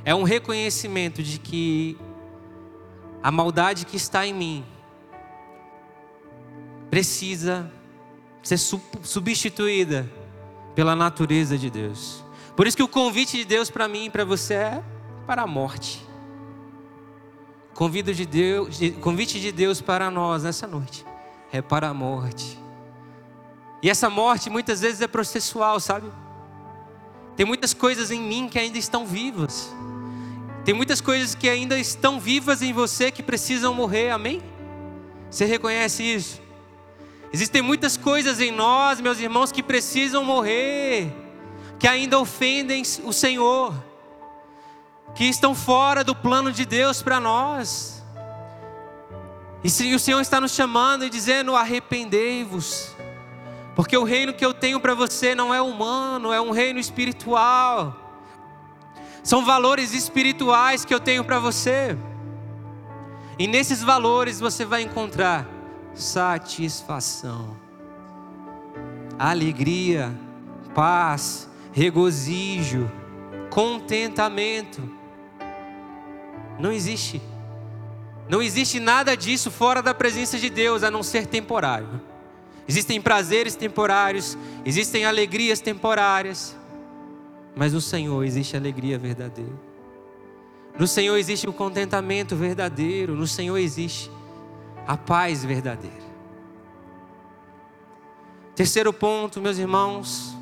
É 0.03 0.15
um 0.15 0.23
reconhecimento 0.23 1.21
de 1.21 1.37
que 1.37 1.95
a 3.21 3.29
maldade 3.29 3.85
que 3.85 3.95
está 3.95 4.25
em 4.25 4.33
mim 4.33 4.65
precisa 6.89 7.71
ser 8.41 8.57
substituída 8.57 10.11
pela 10.73 10.95
natureza 10.95 11.55
de 11.55 11.69
Deus. 11.69 12.23
Por 12.55 12.65
isso 12.65 12.75
que 12.75 12.81
o 12.81 12.87
convite 12.87 13.37
de 13.37 13.45
Deus 13.45 13.69
para 13.69 13.87
mim 13.87 14.05
e 14.05 14.09
para 14.09 14.25
você 14.25 14.55
é 14.55 14.83
para 15.27 15.43
a 15.43 15.47
morte. 15.47 16.03
Convido 17.73 18.13
de 18.13 18.25
Deus, 18.25 18.79
convite 19.01 19.39
de 19.39 19.51
Deus 19.51 19.81
para 19.81 20.11
nós 20.11 20.43
nessa 20.43 20.67
noite 20.67 21.05
é 21.53 21.61
para 21.61 21.89
a 21.89 21.93
morte. 21.93 22.59
E 23.81 23.89
essa 23.89 24.09
morte 24.09 24.49
muitas 24.49 24.81
vezes 24.81 25.01
é 25.01 25.07
processual, 25.07 25.79
sabe? 25.79 26.11
Tem 27.35 27.45
muitas 27.45 27.75
coisas 27.75 28.09
em 28.09 28.19
mim 28.19 28.49
que 28.49 28.57
ainda 28.57 28.79
estão 28.79 29.05
vivas. 29.05 29.71
Tem 30.65 30.73
muitas 30.73 30.99
coisas 30.99 31.35
que 31.35 31.47
ainda 31.47 31.77
estão 31.77 32.19
vivas 32.19 32.63
em 32.63 32.73
você 32.73 33.11
que 33.11 33.21
precisam 33.21 33.71
morrer, 33.71 34.09
amém? 34.09 34.41
Você 35.29 35.45
reconhece 35.45 36.01
isso? 36.01 36.41
Existem 37.31 37.61
muitas 37.61 37.97
coisas 37.97 38.39
em 38.39 38.51
nós, 38.51 38.99
meus 38.99 39.19
irmãos, 39.19 39.51
que 39.51 39.61
precisam 39.61 40.23
morrer, 40.23 41.11
que 41.77 41.87
ainda 41.87 42.19
ofendem 42.19 42.81
o 43.03 43.13
Senhor, 43.13 43.75
que 45.15 45.25
estão 45.25 45.53
fora 45.53 46.03
do 46.03 46.15
plano 46.15 46.51
de 46.51 46.65
Deus 46.65 47.01
para 47.01 47.19
nós. 47.19 48.03
E 49.63 49.95
o 49.95 49.99
Senhor 49.99 50.19
está 50.19 50.41
nos 50.41 50.51
chamando 50.51 51.05
e 51.05 51.09
dizendo: 51.09 51.55
arrependei-vos. 51.55 52.93
Porque 53.75 53.97
o 53.97 54.03
reino 54.03 54.33
que 54.33 54.45
eu 54.45 54.53
tenho 54.53 54.79
para 54.79 54.93
você 54.93 55.33
não 55.33 55.53
é 55.53 55.61
humano, 55.61 56.31
é 56.31 56.39
um 56.39 56.51
reino 56.51 56.79
espiritual. 56.79 57.99
São 59.23 59.45
valores 59.45 59.93
espirituais 59.93 60.83
que 60.83 60.93
eu 60.93 60.99
tenho 60.99 61.23
para 61.23 61.39
você. 61.39 61.97
E 63.39 63.47
nesses 63.47 63.81
valores 63.81 64.39
você 64.39 64.63
vai 64.63 64.83
encontrar 64.83 65.47
satisfação, 65.95 67.57
alegria, 69.17 70.13
paz, 70.75 71.49
regozijo, 71.71 72.91
contentamento. 73.49 75.02
Não 76.59 76.71
existe. 76.71 77.21
Não 78.29 78.41
existe 78.41 78.79
nada 78.79 79.15
disso 79.15 79.51
fora 79.51 79.81
da 79.81 79.93
presença 79.93 80.37
de 80.39 80.49
Deus 80.49 80.83
a 80.83 80.91
não 80.91 81.03
ser 81.03 81.27
temporário. 81.27 82.01
Existem 82.67 83.01
prazeres 83.01 83.55
temporários, 83.55 84.37
existem 84.65 85.05
alegrias 85.05 85.59
temporárias, 85.59 86.55
mas 87.55 87.73
no 87.73 87.81
Senhor 87.81 88.23
existe 88.23 88.55
alegria 88.55 88.97
verdadeira. 88.97 89.51
No 90.79 90.87
Senhor 90.87 91.17
existe 91.17 91.47
o 91.47 91.53
contentamento 91.53 92.35
verdadeiro, 92.35 93.15
no 93.15 93.27
Senhor 93.27 93.57
existe 93.57 94.09
a 94.87 94.97
paz 94.97 95.43
verdadeira. 95.43 96.03
Terceiro 98.55 98.93
ponto, 98.93 99.41
meus 99.41 99.57
irmãos, 99.57 100.35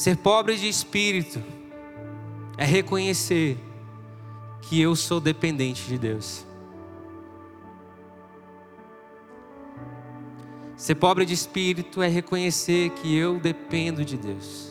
ser 0.00 0.16
pobre 0.16 0.56
de 0.56 0.66
espírito 0.66 1.42
é 2.56 2.64
reconhecer 2.64 3.58
que 4.62 4.80
eu 4.80 4.96
sou 4.96 5.20
dependente 5.20 5.86
de 5.86 5.98
Deus. 5.98 6.46
Ser 10.74 10.94
pobre 10.94 11.26
de 11.26 11.34
espírito 11.34 12.00
é 12.00 12.08
reconhecer 12.08 12.88
que 12.92 13.14
eu 13.14 13.38
dependo 13.38 14.02
de 14.02 14.16
Deus. 14.16 14.70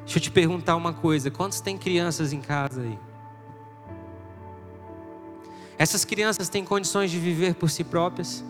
Deixa 0.00 0.18
eu 0.18 0.22
te 0.22 0.30
perguntar 0.30 0.76
uma 0.76 0.92
coisa: 0.92 1.30
quantos 1.30 1.58
tem 1.58 1.78
crianças 1.78 2.34
em 2.34 2.40
casa 2.42 2.82
aí? 2.82 2.98
Essas 5.78 6.04
crianças 6.04 6.50
têm 6.50 6.66
condições 6.66 7.10
de 7.10 7.18
viver 7.18 7.54
por 7.54 7.70
si 7.70 7.82
próprias? 7.82 8.44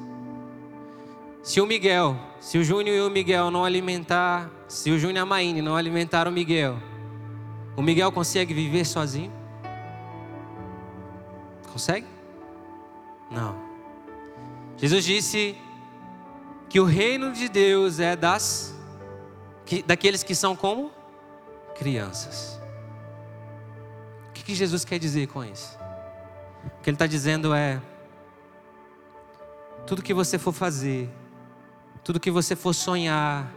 Se 1.42 1.60
o 1.60 1.66
Miguel, 1.66 2.16
se 2.38 2.56
o 2.56 2.62
Júnior 2.62 2.96
e 2.96 3.00
o 3.00 3.10
Miguel 3.10 3.50
não 3.50 3.64
alimentar, 3.64 4.48
se 4.68 4.92
o 4.92 4.98
Júnior 4.98 5.16
e 5.16 5.18
a 5.18 5.26
Maíne 5.26 5.60
não 5.60 5.76
alimentar 5.76 6.28
o 6.28 6.30
Miguel, 6.30 6.78
o 7.76 7.82
Miguel 7.82 8.12
consegue 8.12 8.54
viver 8.54 8.84
sozinho? 8.84 9.32
Consegue? 11.72 12.06
Não. 13.28 13.56
Jesus 14.76 15.04
disse 15.04 15.56
que 16.68 16.78
o 16.78 16.84
reino 16.84 17.32
de 17.32 17.48
Deus 17.48 17.98
é 17.98 18.14
das 18.14 18.72
que, 19.64 19.82
daqueles 19.82 20.22
que 20.22 20.36
são 20.36 20.54
como 20.54 20.92
crianças. 21.74 22.60
O 24.28 24.32
que, 24.32 24.44
que 24.44 24.54
Jesus 24.54 24.84
quer 24.84 24.98
dizer 24.98 25.26
com 25.26 25.44
isso? 25.44 25.76
O 26.78 26.82
que 26.82 26.90
ele 26.90 26.94
está 26.94 27.06
dizendo 27.06 27.52
é: 27.52 27.80
tudo 29.86 30.02
que 30.02 30.14
você 30.14 30.38
for 30.38 30.52
fazer, 30.52 31.10
tudo 32.04 32.20
que 32.20 32.30
você 32.30 32.56
for 32.56 32.74
sonhar, 32.74 33.52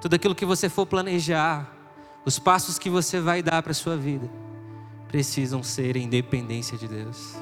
tudo 0.00 0.14
aquilo 0.14 0.34
que 0.34 0.44
você 0.44 0.68
for 0.68 0.86
planejar, 0.86 1.70
os 2.24 2.38
passos 2.38 2.78
que 2.78 2.88
você 2.88 3.20
vai 3.20 3.42
dar 3.42 3.62
para 3.62 3.72
a 3.72 3.74
sua 3.74 3.96
vida, 3.96 4.30
precisam 5.08 5.62
ser 5.62 5.96
em 5.96 6.08
dependência 6.08 6.78
de 6.78 6.86
Deus. 6.86 7.36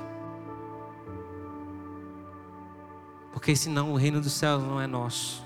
Porque 3.32 3.54
senão 3.54 3.92
o 3.92 3.96
reino 3.96 4.20
dos 4.20 4.32
céus 4.32 4.62
não 4.62 4.80
é 4.80 4.86
nosso. 4.86 5.44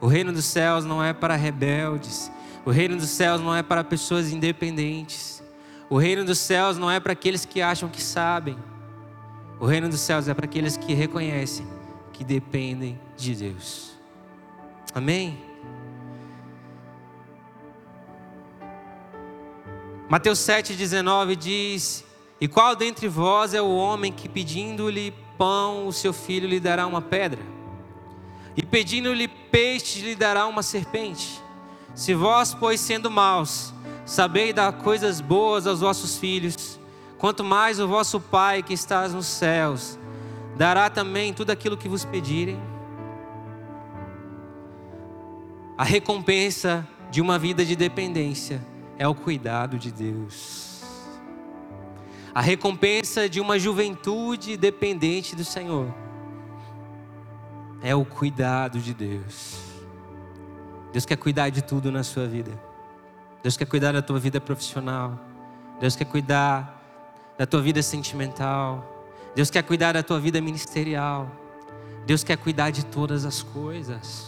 O 0.00 0.06
reino 0.06 0.32
dos 0.32 0.44
céus 0.44 0.84
não 0.84 1.02
é 1.02 1.12
para 1.12 1.36
rebeldes. 1.36 2.30
O 2.64 2.70
reino 2.70 2.96
dos 2.96 3.10
céus 3.10 3.40
não 3.40 3.54
é 3.54 3.62
para 3.62 3.84
pessoas 3.84 4.32
independentes. 4.32 5.42
O 5.90 5.98
reino 5.98 6.24
dos 6.24 6.38
céus 6.38 6.78
não 6.78 6.90
é 6.90 6.98
para 6.98 7.12
aqueles 7.12 7.44
que 7.44 7.60
acham 7.60 7.88
que 7.88 8.02
sabem. 8.02 8.58
O 9.60 9.66
reino 9.66 9.88
dos 9.88 10.00
céus 10.00 10.28
é 10.28 10.34
para 10.34 10.44
aqueles 10.46 10.76
que 10.76 10.94
reconhecem 10.94 11.66
que 12.12 12.24
dependem 12.24 12.98
de 13.16 13.34
Deus. 13.34 13.97
Amém? 14.98 15.38
Mateus 20.08 20.40
7,19 20.40 21.36
diz: 21.36 22.04
E 22.40 22.48
qual 22.48 22.74
dentre 22.74 23.06
vós 23.06 23.54
é 23.54 23.62
o 23.62 23.76
homem 23.76 24.12
que 24.12 24.28
pedindo-lhe 24.28 25.14
pão, 25.38 25.86
o 25.86 25.92
seu 25.92 26.12
filho 26.12 26.48
lhe 26.48 26.58
dará 26.58 26.84
uma 26.84 27.00
pedra, 27.00 27.40
e 28.56 28.66
pedindo-lhe 28.66 29.28
peixe, 29.28 30.00
lhe 30.00 30.16
dará 30.16 30.48
uma 30.48 30.64
serpente. 30.64 31.40
Se 31.94 32.12
vós, 32.12 32.52
pois, 32.52 32.80
sendo 32.80 33.08
maus, 33.08 33.72
sabeis 34.04 34.52
dar 34.52 34.72
coisas 34.72 35.20
boas 35.20 35.64
aos 35.68 35.78
vossos 35.78 36.18
filhos, 36.18 36.76
quanto 37.18 37.44
mais 37.44 37.78
o 37.78 37.86
vosso 37.86 38.18
Pai 38.18 38.64
que 38.64 38.74
está 38.74 39.06
nos 39.06 39.26
céus 39.26 39.96
dará 40.56 40.90
também 40.90 41.32
tudo 41.32 41.50
aquilo 41.50 41.76
que 41.76 41.88
vos 41.88 42.04
pedirem. 42.04 42.58
A 45.78 45.84
recompensa 45.84 46.84
de 47.08 47.20
uma 47.20 47.38
vida 47.38 47.64
de 47.64 47.76
dependência 47.76 48.60
é 48.98 49.06
o 49.06 49.14
cuidado 49.14 49.78
de 49.78 49.92
Deus. 49.92 50.82
A 52.34 52.40
recompensa 52.40 53.28
de 53.28 53.40
uma 53.40 53.60
juventude 53.60 54.56
dependente 54.56 55.36
do 55.36 55.44
Senhor 55.44 55.94
é 57.80 57.94
o 57.94 58.04
cuidado 58.04 58.80
de 58.80 58.92
Deus. 58.92 59.60
Deus 60.92 61.06
quer 61.06 61.16
cuidar 61.16 61.48
de 61.50 61.62
tudo 61.62 61.92
na 61.92 62.02
sua 62.02 62.26
vida. 62.26 62.50
Deus 63.40 63.56
quer 63.56 63.66
cuidar 63.66 63.92
da 63.92 64.02
tua 64.02 64.18
vida 64.18 64.40
profissional. 64.40 65.16
Deus 65.78 65.94
quer 65.94 66.06
cuidar 66.06 66.82
da 67.38 67.46
tua 67.46 67.62
vida 67.62 67.82
sentimental. 67.82 69.06
Deus 69.32 69.48
quer 69.48 69.62
cuidar 69.62 69.92
da 69.92 70.02
tua 70.02 70.18
vida 70.18 70.40
ministerial. 70.40 71.30
Deus 72.04 72.24
quer 72.24 72.36
cuidar 72.36 72.70
de 72.70 72.84
todas 72.84 73.24
as 73.24 73.44
coisas. 73.44 74.27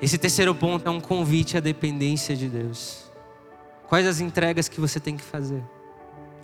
Esse 0.00 0.16
terceiro 0.16 0.54
ponto 0.54 0.86
é 0.86 0.90
um 0.90 1.00
convite 1.00 1.56
à 1.56 1.60
dependência 1.60 2.36
de 2.36 2.48
Deus. 2.48 3.10
Quais 3.88 4.06
as 4.06 4.20
entregas 4.20 4.68
que 4.68 4.80
você 4.80 5.00
tem 5.00 5.16
que 5.16 5.22
fazer 5.22 5.62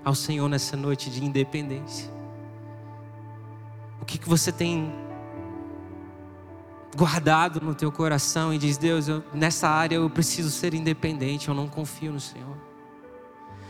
ao 0.05 0.15
Senhor 0.15 0.49
nessa 0.49 0.77
noite 0.77 1.09
de 1.09 1.25
independência? 1.25 2.11
O 4.01 4.05
que, 4.05 4.19
que 4.19 4.29
você 4.29 4.51
tem 4.51 4.93
guardado 6.97 7.61
no 7.61 7.75
teu 7.75 7.93
coração 7.93 8.53
e 8.53 8.59
diz: 8.59 8.77
Deus, 8.77 9.09
eu, 9.09 9.23
nessa 9.33 9.69
área 9.69 9.97
eu 9.97 10.11
preciso 10.11 10.51
ser 10.51 10.75
independente, 10.75 11.49
eu 11.49 11.55
não 11.55 11.69
confio 11.69 12.13
no 12.13 12.21
Senhor. 12.21 12.57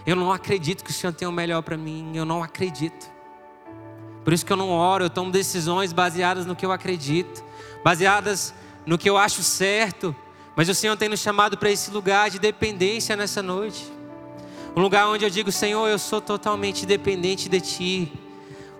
Eu 0.06 0.16
não 0.16 0.32
acredito 0.32 0.82
que 0.82 0.90
o 0.90 0.94
Senhor 0.94 1.12
tem 1.12 1.26
o 1.26 1.32
melhor 1.32 1.62
para 1.62 1.76
mim, 1.76 2.12
eu 2.14 2.24
não 2.24 2.42
acredito. 2.42 3.10
Por 4.22 4.32
isso 4.32 4.44
que 4.44 4.52
eu 4.52 4.56
não 4.56 4.70
oro, 4.70 5.04
eu 5.04 5.10
tomo 5.10 5.30
decisões 5.30 5.92
baseadas 5.92 6.46
no 6.46 6.56
que 6.56 6.64
eu 6.64 6.72
acredito, 6.72 7.44
baseadas 7.82 8.54
no 8.86 8.98
que 8.98 9.08
eu 9.08 9.16
acho 9.16 9.42
certo, 9.42 10.14
mas 10.56 10.68
o 10.68 10.74
Senhor 10.74 10.96
tem 10.96 11.08
nos 11.08 11.20
chamado 11.20 11.56
para 11.56 11.70
esse 11.70 11.90
lugar 11.90 12.30
de 12.30 12.38
dependência 12.38 13.16
nessa 13.16 13.42
noite. 13.42 13.92
Um 14.76 14.80
lugar 14.80 15.08
onde 15.08 15.24
eu 15.24 15.30
digo, 15.30 15.50
Senhor, 15.52 15.86
eu 15.88 15.98
sou 15.98 16.20
totalmente 16.20 16.84
dependente 16.84 17.48
de 17.48 17.60
Ti. 17.60 18.12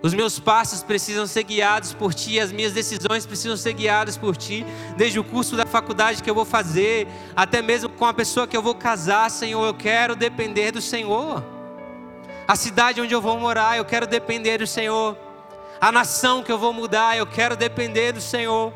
Os 0.01 0.13
meus 0.13 0.37
passos 0.37 0.83
precisam 0.83 1.25
ser 1.25 1.43
guiados 1.43 1.93
por 1.93 2.13
Ti, 2.13 2.39
as 2.39 2.51
minhas 2.51 2.73
decisões 2.73 3.25
precisam 3.25 3.57
ser 3.57 3.73
guiadas 3.73 4.17
por 4.17 4.37
Ti, 4.37 4.65
desde 4.95 5.19
o 5.19 5.23
curso 5.23 5.55
da 5.55 5.65
faculdade 5.65 6.21
que 6.21 6.29
eu 6.29 6.35
vou 6.35 6.45
fazer, 6.45 7.07
até 7.35 7.61
mesmo 7.61 7.89
com 7.89 8.05
a 8.05 8.13
pessoa 8.13 8.45
que 8.45 8.55
eu 8.55 8.61
vou 8.61 8.75
casar, 8.75 9.31
Senhor, 9.31 9.65
eu 9.65 9.73
quero 9.73 10.15
depender 10.15 10.71
do 10.71 10.81
Senhor. 10.81 11.43
A 12.47 12.55
cidade 12.55 13.01
onde 13.01 13.13
eu 13.13 13.21
vou 13.21 13.39
morar, 13.39 13.77
eu 13.77 13.85
quero 13.85 14.05
depender 14.05 14.59
do 14.59 14.67
Senhor. 14.67 15.17
A 15.81 15.91
nação 15.91 16.43
que 16.43 16.51
eu 16.51 16.59
vou 16.59 16.71
mudar, 16.71 17.17
eu 17.17 17.25
quero 17.25 17.55
depender 17.55 18.11
do 18.11 18.21
Senhor. 18.21 18.71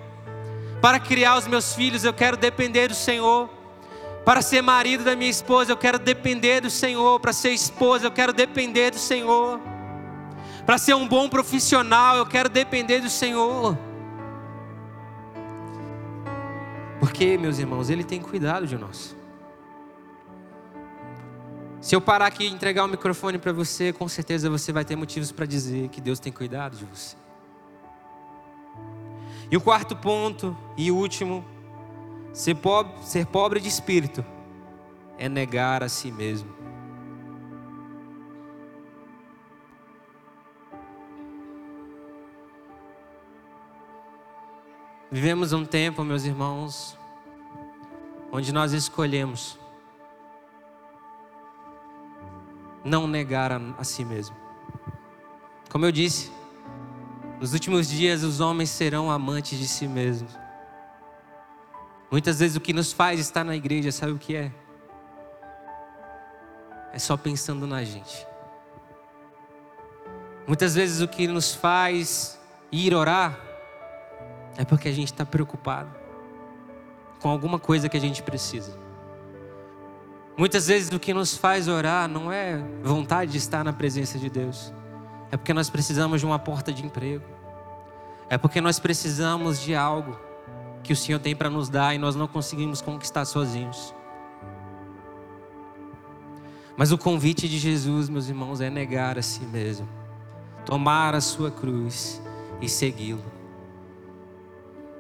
Para 0.82 1.00
criar 1.00 1.38
os 1.38 1.46
meus 1.46 1.74
filhos, 1.74 2.04
eu 2.04 2.14
quero 2.14 2.38
depender 2.38 2.88
do 2.88 2.96
Senhor. 2.96 3.50
Para 4.24 4.42
ser 4.42 4.62
marido 4.62 5.04
da 5.04 5.16
minha 5.16 5.30
esposa, 5.30 5.72
eu 5.72 5.78
quero 5.78 6.00
depender 6.00 6.62
do 6.62 6.70
Senhor. 6.70 7.20
Para 7.20 7.34
ser 7.34 7.52
esposa, 7.52 8.06
eu 8.06 8.12
quero 8.12 8.32
depender 8.32 8.92
do 8.92 9.00
Senhor. 9.00 9.60
Para 10.66 10.78
ser 10.78 10.94
um 10.94 11.08
bom 11.08 11.28
profissional, 11.28 12.16
eu 12.18 12.26
quero 12.26 12.48
depender 12.48 13.00
do 13.00 13.10
Senhor. 13.10 13.78
Porque, 17.00 17.38
meus 17.38 17.60
irmãos, 17.60 17.90
Ele 17.90 18.04
tem 18.04 18.22
cuidado 18.22 18.68
de 18.68 18.78
nós. 18.78 19.16
Se 21.82 21.96
eu 21.96 22.02
parar 22.02 22.28
aqui 22.28 22.44
e 22.44 22.48
entregar 22.48 22.84
o 22.84 22.88
microfone 22.88 23.38
para 23.38 23.52
você, 23.54 23.92
com 23.92 24.08
certeza 24.08 24.50
você 24.50 24.72
vai 24.72 24.86
ter 24.86 24.96
motivos 24.96 25.32
para 25.32 25.46
dizer 25.46 25.90
que 25.90 26.00
Deus 26.00 26.20
tem 26.20 26.32
cuidado 26.32 26.78
de 26.78 26.86
você. 26.86 27.16
E 29.52 29.58
o 29.58 29.62
quarto 29.62 29.96
ponto 29.96 30.56
e 30.78 30.92
último, 30.92 31.44
ser 32.32 32.56
pobre, 32.56 32.94
ser 33.02 33.26
pobre 33.26 33.60
de 33.60 33.68
espírito 33.68 34.24
é 35.18 35.28
negar 35.28 35.84
a 35.84 35.90
si 35.90 36.12
mesmo. 36.12 36.60
Vivemos 45.12 45.54
um 45.54 45.66
tempo, 45.66 46.04
meus 46.04 46.24
irmãos, 46.24 46.96
onde 48.32 48.54
nós 48.54 48.74
escolhemos 48.74 49.58
não 52.84 53.08
negar 53.08 53.52
a, 53.52 53.60
a 53.80 53.84
si 53.84 54.06
mesmo. 54.06 54.36
Como 55.72 55.86
eu 55.86 55.92
disse, 55.92 56.32
nos 57.40 57.54
últimos 57.54 57.88
dias, 57.88 58.24
os 58.24 58.40
homens 58.40 58.70
serão 58.70 59.10
amantes 59.10 59.58
de 59.58 59.68
si 59.68 59.88
mesmos. 59.88 60.32
Muitas 62.12 62.40
vezes 62.40 62.58
o 62.58 62.60
que 62.60 62.74
nos 62.74 62.92
faz 62.92 63.20
estar 63.20 63.44
na 63.44 63.56
igreja, 63.56 63.92
sabe 63.92 64.12
o 64.12 64.18
que 64.18 64.36
é? 64.36 64.52
É 66.92 67.00
só 67.00 67.16
pensando 67.16 67.68
na 67.68 67.84
gente. 67.84 68.28
Muitas 70.48 70.74
vezes 70.74 71.02
o 71.02 71.08
que 71.08 71.28
nos 71.28 71.54
faz 71.54 72.40
ir 72.72 72.94
orar 72.94 73.40
é 74.58 74.66
porque 74.66 74.90
a 74.90 74.92
gente 74.92 75.12
está 75.12 75.26
preocupado 75.26 75.96
com 77.20 77.30
alguma 77.30 77.60
coisa 77.60 77.88
que 77.88 77.96
a 77.96 78.02
gente 78.02 78.24
precisa. 78.24 78.78
Muitas 80.36 80.68
vezes 80.68 80.92
o 80.92 81.00
que 81.00 81.14
nos 81.14 81.38
faz 81.38 81.68
orar 81.68 82.08
não 82.08 82.32
é 82.32 82.58
vontade 82.82 83.32
de 83.34 83.38
estar 83.38 83.64
na 83.64 83.74
presença 83.74 84.18
de 84.18 84.30
Deus, 84.30 84.74
é 85.32 85.38
porque 85.38 85.54
nós 85.54 85.70
precisamos 85.70 86.20
de 86.20 86.26
uma 86.26 86.40
porta 86.40 86.74
de 86.74 86.86
emprego. 86.86 87.26
É 88.30 88.38
porque 88.38 88.62
nós 88.62 88.80
precisamos 88.80 89.60
de 89.60 89.76
algo 89.76 90.20
que 90.84 90.94
o 90.94 90.96
Senhor 90.96 91.20
tem 91.20 91.36
para 91.36 91.50
nos 91.50 91.70
dar 91.70 91.94
e 91.94 91.98
nós 91.98 92.16
não 92.16 92.28
conseguimos 92.28 92.82
conquistar 92.82 93.26
sozinhos. 93.26 93.94
Mas 96.78 96.92
o 96.92 96.98
convite 96.98 97.48
de 97.50 97.58
Jesus, 97.58 98.08
meus 98.08 98.30
irmãos, 98.30 98.62
é 98.62 98.70
negar 98.70 99.18
a 99.18 99.22
si 99.22 99.42
mesmo, 99.42 99.88
tomar 100.66 101.14
a 101.14 101.22
sua 101.22 101.52
cruz 101.52 102.22
e 102.62 102.70
segui-lo. 102.70 103.26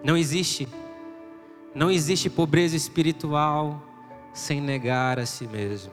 Não 0.03 0.17
existe, 0.17 0.67
não 1.73 1.89
existe 1.89 2.29
pobreza 2.29 2.75
espiritual 2.75 3.81
sem 4.33 4.59
negar 4.59 5.19
a 5.19 5.25
si 5.25 5.47
mesmo. 5.47 5.91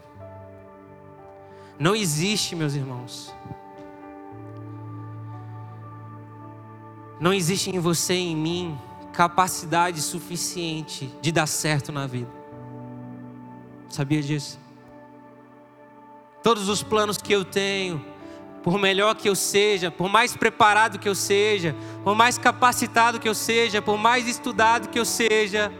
Não 1.79 1.94
existe, 1.94 2.57
meus 2.57 2.75
irmãos, 2.75 3.35
Não 7.18 7.33
existe 7.33 7.74
em 7.74 7.79
você 7.79 8.14
e 8.14 8.33
em 8.33 8.37
mim 8.37 8.79
capacidade 9.12 10.02
suficiente 10.02 11.11
de 11.22 11.33
dar 11.33 11.46
certo 11.46 11.90
na 11.90 12.07
vida. 12.07 12.31
Sabia 13.88 14.22
disso? 14.22 14.59
Todos 16.42 16.68
os 16.68 16.83
planos 16.83 17.16
que 17.16 17.33
eu 17.33 17.44
tenho, 17.44 18.05
por 18.62 18.79
melhor 18.79 19.14
que 19.14 19.29
eu 19.29 19.35
seja, 19.35 19.90
por 19.90 20.09
mais 20.11 20.37
preparado 20.37 20.98
que 20.98 21.09
eu 21.09 21.14
seja, 21.14 21.74
por 22.05 22.14
mais 22.14 22.37
capacitado 22.37 23.18
que 23.18 23.29
eu 23.29 23.35
seja, 23.35 23.81
por 23.81 23.96
mais 23.96 24.29
estudado 24.29 24.88
que 24.88 24.98
eu 24.98 25.05
seja, 25.05 25.72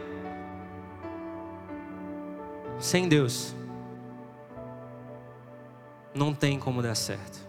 sem 2.79 3.07
Deus, 3.07 3.53
não 6.13 6.33
tem 6.33 6.57
como 6.57 6.81
dar 6.81 6.95
certo. 6.95 7.39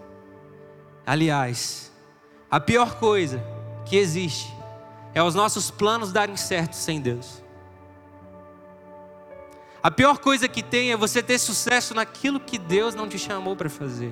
Aliás, 1.05 1.91
a 2.51 2.59
pior 2.59 2.99
coisa 2.99 3.43
que 3.89 3.97
existe 3.97 4.55
é 5.15 5.23
os 5.23 5.33
nossos 5.33 5.71
planos 5.71 6.11
darem 6.11 6.37
certo 6.37 6.73
sem 6.73 7.01
Deus. 7.01 7.43
A 9.81 9.89
pior 9.89 10.19
coisa 10.19 10.47
que 10.47 10.61
tem 10.61 10.91
é 10.91 10.97
você 10.97 11.23
ter 11.23 11.39
sucesso 11.39 11.95
naquilo 11.95 12.39
que 12.39 12.59
Deus 12.59 12.93
não 12.93 13.09
te 13.09 13.17
chamou 13.17 13.55
para 13.55 13.69
fazer. 13.69 14.11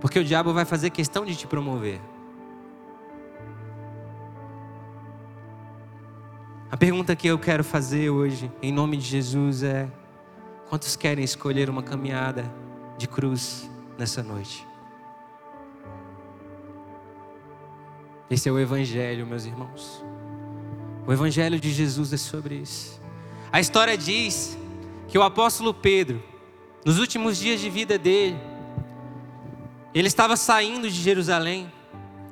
Porque 0.00 0.18
o 0.18 0.24
diabo 0.24 0.52
vai 0.52 0.66
fazer 0.66 0.90
questão 0.90 1.24
de 1.24 1.34
te 1.34 1.46
promover. 1.46 1.98
A 6.70 6.76
pergunta 6.76 7.16
que 7.16 7.28
eu 7.28 7.38
quero 7.38 7.64
fazer 7.64 8.10
hoje, 8.10 8.52
em 8.60 8.72
nome 8.72 8.98
de 8.98 9.06
Jesus, 9.06 9.62
é: 9.62 9.88
quantos 10.68 10.96
querem 10.96 11.24
escolher 11.24 11.70
uma 11.70 11.82
caminhada 11.82 12.52
de 12.98 13.06
cruz 13.06 13.70
nessa 13.96 14.22
noite? 14.22 14.66
Esse 18.30 18.48
é 18.48 18.52
o 18.52 18.58
Evangelho, 18.58 19.26
meus 19.26 19.44
irmãos. 19.44 20.04
O 21.06 21.12
Evangelho 21.12 21.60
de 21.60 21.72
Jesus 21.72 22.12
é 22.12 22.16
sobre 22.16 22.56
isso. 22.56 23.00
A 23.52 23.60
história 23.60 23.96
diz 23.96 24.58
que 25.06 25.16
o 25.16 25.22
apóstolo 25.22 25.72
Pedro, 25.72 26.22
nos 26.84 26.98
últimos 26.98 27.38
dias 27.38 27.60
de 27.60 27.70
vida 27.70 27.96
dele, 27.96 28.36
ele 29.94 30.08
estava 30.08 30.36
saindo 30.36 30.90
de 30.90 31.00
Jerusalém 31.00 31.72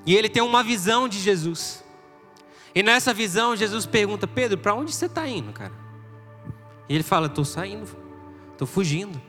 e 0.05 0.14
ele 0.14 0.28
tem 0.28 0.42
uma 0.42 0.62
visão 0.64 1.09
de 1.09 1.20
Jesus. 1.20 1.84
E 2.74 2.82
nessa 2.82 3.14
visão, 3.14 3.55
Jesus 3.55 3.86
pergunta: 3.86 4.26
Pedro, 4.26 4.59
para 4.59 4.74
onde 4.74 4.92
você 4.92 5.07
está 5.07 5.28
indo, 5.28 5.53
cara? 5.53 5.72
E 6.88 6.95
ele 6.95 7.05
fala: 7.05 7.28
Estou 7.28 7.45
saindo, 7.45 7.88
estou 8.53 8.66
fugindo. 8.66 9.22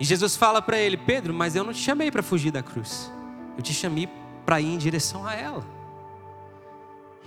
E 0.00 0.04
Jesus 0.04 0.34
fala 0.34 0.62
para 0.62 0.78
ele: 0.78 0.96
Pedro, 0.96 1.34
mas 1.34 1.54
eu 1.54 1.62
não 1.62 1.74
te 1.74 1.80
chamei 1.80 2.10
para 2.10 2.22
fugir 2.22 2.50
da 2.50 2.62
cruz, 2.62 3.12
eu 3.56 3.62
te 3.62 3.74
chamei 3.74 4.08
para 4.44 4.60
ir 4.60 4.74
em 4.74 4.78
direção 4.78 5.26
a 5.26 5.34
ela. 5.34 5.64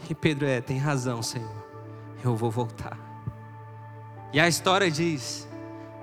E 0.09 0.15
Pedro 0.15 0.45
é, 0.45 0.61
tem 0.61 0.77
razão, 0.77 1.21
Senhor. 1.21 1.51
Eu 2.23 2.35
vou 2.35 2.51
voltar. 2.51 2.97
E 4.31 4.39
a 4.39 4.47
história 4.47 4.89
diz 4.89 5.47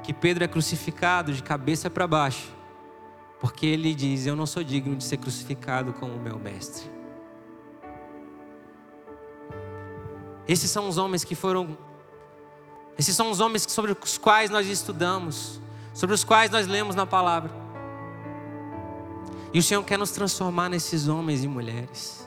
que 0.02 0.12
Pedro 0.12 0.44
é 0.44 0.48
crucificado 0.48 1.32
de 1.32 1.42
cabeça 1.42 1.88
para 1.88 2.06
baixo, 2.06 2.52
porque 3.40 3.66
ele 3.66 3.94
diz: 3.94 4.26
Eu 4.26 4.36
não 4.36 4.46
sou 4.46 4.62
digno 4.62 4.96
de 4.96 5.04
ser 5.04 5.18
crucificado 5.18 5.92
como 5.92 6.14
o 6.14 6.20
meu 6.20 6.38
mestre. 6.38 6.90
Esses 10.46 10.70
são 10.70 10.88
os 10.88 10.98
homens 10.98 11.24
que 11.24 11.34
foram 11.34 11.76
Esses 12.98 13.16
são 13.16 13.30
os 13.30 13.40
homens 13.40 13.62
sobre 13.62 13.92
os 13.92 14.18
quais 14.18 14.50
nós 14.50 14.66
estudamos, 14.66 15.60
sobre 15.94 16.14
os 16.14 16.22
quais 16.22 16.50
nós 16.50 16.66
lemos 16.66 16.94
na 16.94 17.06
palavra. 17.06 17.63
E 19.54 19.60
o 19.60 19.62
Senhor 19.62 19.84
quer 19.84 19.96
nos 19.96 20.10
transformar 20.10 20.68
nesses 20.68 21.06
homens 21.06 21.44
e 21.44 21.48
mulheres, 21.48 22.26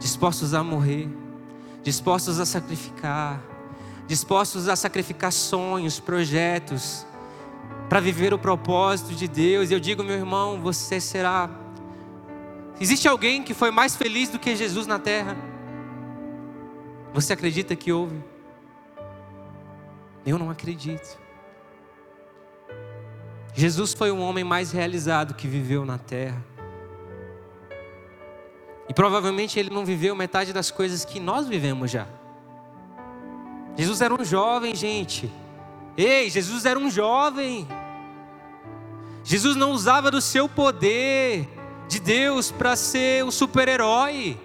dispostos 0.00 0.54
a 0.54 0.64
morrer, 0.64 1.08
dispostos 1.84 2.40
a 2.40 2.44
sacrificar, 2.44 3.40
dispostos 4.08 4.68
a 4.68 4.74
sacrificar 4.74 5.30
sonhos, 5.30 6.00
projetos, 6.00 7.06
para 7.88 8.00
viver 8.00 8.34
o 8.34 8.38
propósito 8.38 9.14
de 9.14 9.28
Deus. 9.28 9.70
E 9.70 9.74
eu 9.74 9.78
digo, 9.78 10.02
meu 10.02 10.16
irmão, 10.16 10.60
você 10.60 11.00
será. 11.00 11.48
Existe 12.80 13.06
alguém 13.06 13.44
que 13.44 13.54
foi 13.54 13.70
mais 13.70 13.94
feliz 13.94 14.28
do 14.28 14.38
que 14.40 14.56
Jesus 14.56 14.84
na 14.84 14.98
terra? 14.98 15.36
Você 17.12 17.34
acredita 17.34 17.76
que 17.76 17.92
houve? 17.92 18.20
Eu 20.26 20.38
não 20.38 20.50
acredito. 20.50 21.20
Jesus 23.54 23.94
foi 23.94 24.10
o 24.10 24.18
homem 24.18 24.42
mais 24.42 24.72
realizado 24.72 25.34
que 25.34 25.46
viveu 25.46 25.84
na 25.84 25.98
terra. 25.98 26.53
E 28.88 28.94
provavelmente 28.94 29.58
ele 29.58 29.70
não 29.70 29.84
viveu 29.84 30.14
metade 30.14 30.52
das 30.52 30.70
coisas 30.70 31.04
que 31.04 31.18
nós 31.18 31.46
vivemos 31.46 31.90
já. 31.90 32.06
Jesus 33.76 34.00
era 34.00 34.14
um 34.14 34.24
jovem, 34.24 34.74
gente. 34.74 35.30
Ei, 35.96 36.28
Jesus 36.28 36.64
era 36.64 36.78
um 36.78 36.90
jovem. 36.90 37.66
Jesus 39.24 39.56
não 39.56 39.72
usava 39.72 40.10
do 40.10 40.20
seu 40.20 40.48
poder 40.48 41.48
de 41.88 41.98
Deus 41.98 42.50
para 42.50 42.76
ser 42.76 43.24
um 43.24 43.30
super-herói. 43.30 44.38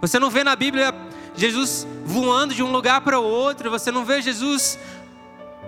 Você 0.00 0.18
não 0.18 0.30
vê 0.30 0.44
na 0.44 0.54
Bíblia 0.54 0.94
Jesus 1.34 1.86
voando 2.04 2.54
de 2.54 2.62
um 2.62 2.70
lugar 2.70 3.00
para 3.00 3.18
outro, 3.18 3.70
você 3.70 3.90
não 3.90 4.04
vê 4.04 4.22
Jesus 4.22 4.78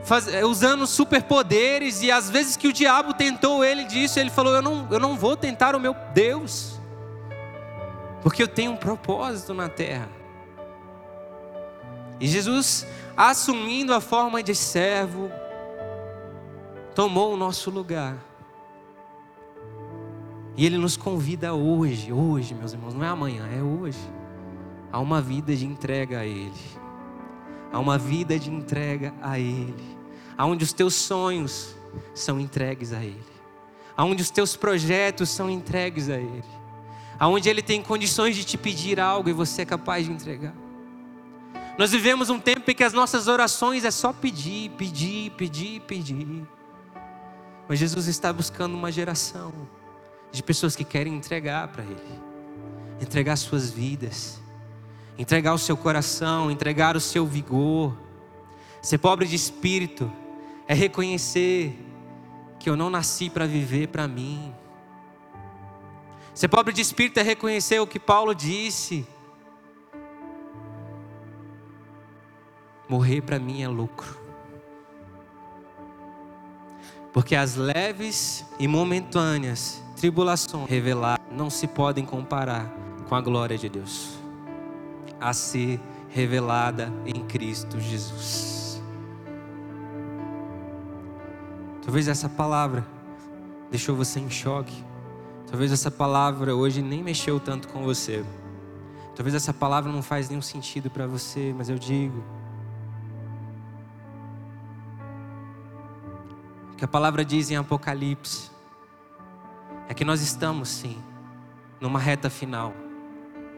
faz, 0.04 0.26
eh, 0.28 0.44
usando 0.44 0.86
superpoderes, 0.86 2.02
e 2.02 2.10
às 2.10 2.30
vezes 2.30 2.56
que 2.56 2.68
o 2.68 2.72
diabo 2.72 3.12
tentou 3.12 3.64
ele 3.64 3.84
disso, 3.84 4.18
ele 4.18 4.30
falou: 4.30 4.54
eu 4.54 4.62
não, 4.62 4.88
eu 4.90 4.98
não 4.98 5.16
vou 5.16 5.36
tentar 5.36 5.76
o 5.76 5.80
meu 5.80 5.94
Deus, 6.14 6.77
porque 8.22 8.42
eu 8.42 8.48
tenho 8.48 8.72
um 8.72 8.76
propósito 8.76 9.54
na 9.54 9.68
terra. 9.68 10.08
E 12.20 12.26
Jesus, 12.26 12.86
assumindo 13.16 13.94
a 13.94 14.00
forma 14.00 14.42
de 14.42 14.54
servo, 14.54 15.30
tomou 16.94 17.32
o 17.32 17.36
nosso 17.36 17.70
lugar. 17.70 18.18
E 20.56 20.66
Ele 20.66 20.76
nos 20.76 20.96
convida 20.96 21.54
hoje, 21.54 22.12
hoje, 22.12 22.54
meus 22.54 22.72
irmãos, 22.72 22.92
não 22.92 23.04
é 23.04 23.08
amanhã, 23.08 23.46
é 23.56 23.62
hoje, 23.62 23.98
a 24.90 24.98
uma 24.98 25.20
vida 25.20 25.54
de 25.54 25.64
entrega 25.64 26.18
a 26.18 26.26
Ele, 26.26 26.52
a 27.72 27.78
uma 27.78 27.96
vida 27.96 28.36
de 28.36 28.50
entrega 28.50 29.14
a 29.22 29.38
Ele, 29.38 29.96
aonde 30.36 30.64
os 30.64 30.72
teus 30.72 30.94
sonhos 30.94 31.76
são 32.12 32.40
entregues 32.40 32.92
a 32.92 33.04
Ele, 33.04 33.22
aonde 33.96 34.20
os 34.20 34.30
teus 34.30 34.56
projetos 34.56 35.28
são 35.28 35.48
entregues 35.48 36.10
a 36.10 36.16
Ele, 36.16 36.57
aonde 37.18 37.48
Ele 37.48 37.62
tem 37.62 37.82
condições 37.82 38.36
de 38.36 38.44
te 38.44 38.56
pedir 38.56 39.00
algo 39.00 39.28
e 39.28 39.32
você 39.32 39.62
é 39.62 39.64
capaz 39.64 40.06
de 40.06 40.12
entregar. 40.12 40.54
Nós 41.76 41.92
vivemos 41.92 42.28
um 42.28 42.40
tempo 42.40 42.70
em 42.70 42.74
que 42.74 42.82
as 42.82 42.92
nossas 42.92 43.28
orações 43.28 43.84
é 43.84 43.90
só 43.90 44.12
pedir, 44.12 44.70
pedir, 44.70 45.30
pedir, 45.30 45.80
pedir. 45.82 46.46
Mas 47.68 47.78
Jesus 47.78 48.08
está 48.08 48.32
buscando 48.32 48.74
uma 48.74 48.90
geração 48.90 49.52
de 50.32 50.42
pessoas 50.42 50.74
que 50.74 50.84
querem 50.84 51.14
entregar 51.14 51.68
para 51.68 51.84
Ele, 51.84 52.20
entregar 53.00 53.36
suas 53.36 53.70
vidas, 53.70 54.40
entregar 55.18 55.54
o 55.54 55.58
seu 55.58 55.76
coração, 55.76 56.50
entregar 56.50 56.96
o 56.96 57.00
seu 57.00 57.26
vigor. 57.26 57.96
Ser 58.80 58.98
pobre 58.98 59.26
de 59.26 59.34
espírito 59.34 60.10
é 60.66 60.74
reconhecer 60.74 61.78
que 62.58 62.68
eu 62.68 62.76
não 62.76 62.90
nasci 62.90 63.28
para 63.28 63.46
viver 63.46 63.88
para 63.88 64.08
mim. 64.08 64.52
Ser 66.38 66.46
pobre 66.46 66.72
de 66.72 66.80
espírito 66.80 67.18
é 67.18 67.22
reconhecer 67.24 67.80
o 67.80 67.86
que 67.86 67.98
Paulo 67.98 68.32
disse. 68.32 69.04
Morrer 72.88 73.22
para 73.22 73.40
mim 73.40 73.60
é 73.60 73.66
lucro. 73.66 74.16
Porque 77.12 77.34
as 77.34 77.56
leves 77.56 78.46
e 78.56 78.68
momentâneas 78.68 79.82
tribulações 79.96 80.70
reveladas 80.70 81.26
não 81.28 81.50
se 81.50 81.66
podem 81.66 82.04
comparar 82.04 82.72
com 83.08 83.16
a 83.16 83.20
glória 83.20 83.58
de 83.58 83.68
Deus, 83.68 84.16
a 85.20 85.32
ser 85.32 85.80
revelada 86.08 86.92
em 87.04 87.20
Cristo 87.26 87.80
Jesus. 87.80 88.80
Talvez 91.82 92.06
essa 92.06 92.28
palavra 92.28 92.86
deixou 93.72 93.96
você 93.96 94.20
em 94.20 94.30
choque. 94.30 94.86
Talvez 95.50 95.72
essa 95.72 95.90
palavra 95.90 96.54
hoje 96.54 96.82
nem 96.82 97.02
mexeu 97.02 97.40
tanto 97.40 97.68
com 97.68 97.82
você. 97.82 98.24
Talvez 99.16 99.34
essa 99.34 99.52
palavra 99.52 99.90
não 99.90 100.02
faz 100.02 100.28
nenhum 100.28 100.42
sentido 100.42 100.90
para 100.90 101.06
você, 101.06 101.54
mas 101.56 101.68
eu 101.68 101.78
digo, 101.78 102.22
que 106.76 106.84
a 106.84 106.88
palavra 106.88 107.24
diz 107.24 107.50
em 107.50 107.56
Apocalipse 107.56 108.50
é 109.88 109.94
que 109.94 110.04
nós 110.04 110.20
estamos 110.20 110.68
sim 110.68 110.96
numa 111.80 111.98
reta 111.98 112.30
final 112.30 112.72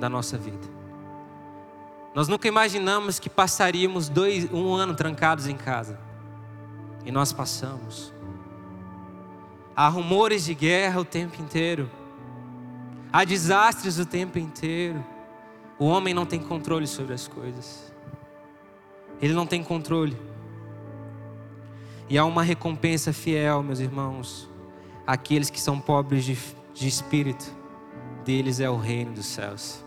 da 0.00 0.08
nossa 0.08 0.38
vida. 0.38 0.66
Nós 2.14 2.28
nunca 2.28 2.48
imaginamos 2.48 3.18
que 3.18 3.28
passaríamos 3.28 4.08
dois, 4.08 4.50
um 4.50 4.74
ano 4.74 4.94
trancados 4.94 5.46
em 5.46 5.56
casa. 5.56 6.00
E 7.04 7.12
nós 7.12 7.32
passamos. 7.32 8.12
Há 9.74 9.88
rumores 9.88 10.44
de 10.44 10.54
guerra 10.54 11.00
o 11.00 11.04
tempo 11.04 11.40
inteiro. 11.40 11.90
Há 13.12 13.24
desastres 13.24 13.98
o 13.98 14.06
tempo 14.06 14.38
inteiro. 14.38 15.04
O 15.78 15.86
homem 15.86 16.12
não 16.12 16.26
tem 16.26 16.40
controle 16.40 16.86
sobre 16.86 17.14
as 17.14 17.26
coisas. 17.26 17.92
Ele 19.20 19.32
não 19.32 19.46
tem 19.46 19.62
controle. 19.62 20.16
E 22.08 22.18
há 22.18 22.24
uma 22.24 22.42
recompensa 22.42 23.12
fiel, 23.12 23.62
meus 23.62 23.80
irmãos. 23.80 24.48
Aqueles 25.06 25.50
que 25.50 25.60
são 25.60 25.80
pobres 25.80 26.24
de, 26.24 26.36
de 26.74 26.88
espírito, 26.88 27.52
deles 28.24 28.60
é 28.60 28.68
o 28.68 28.76
reino 28.76 29.14
dos 29.14 29.26
céus. 29.26 29.84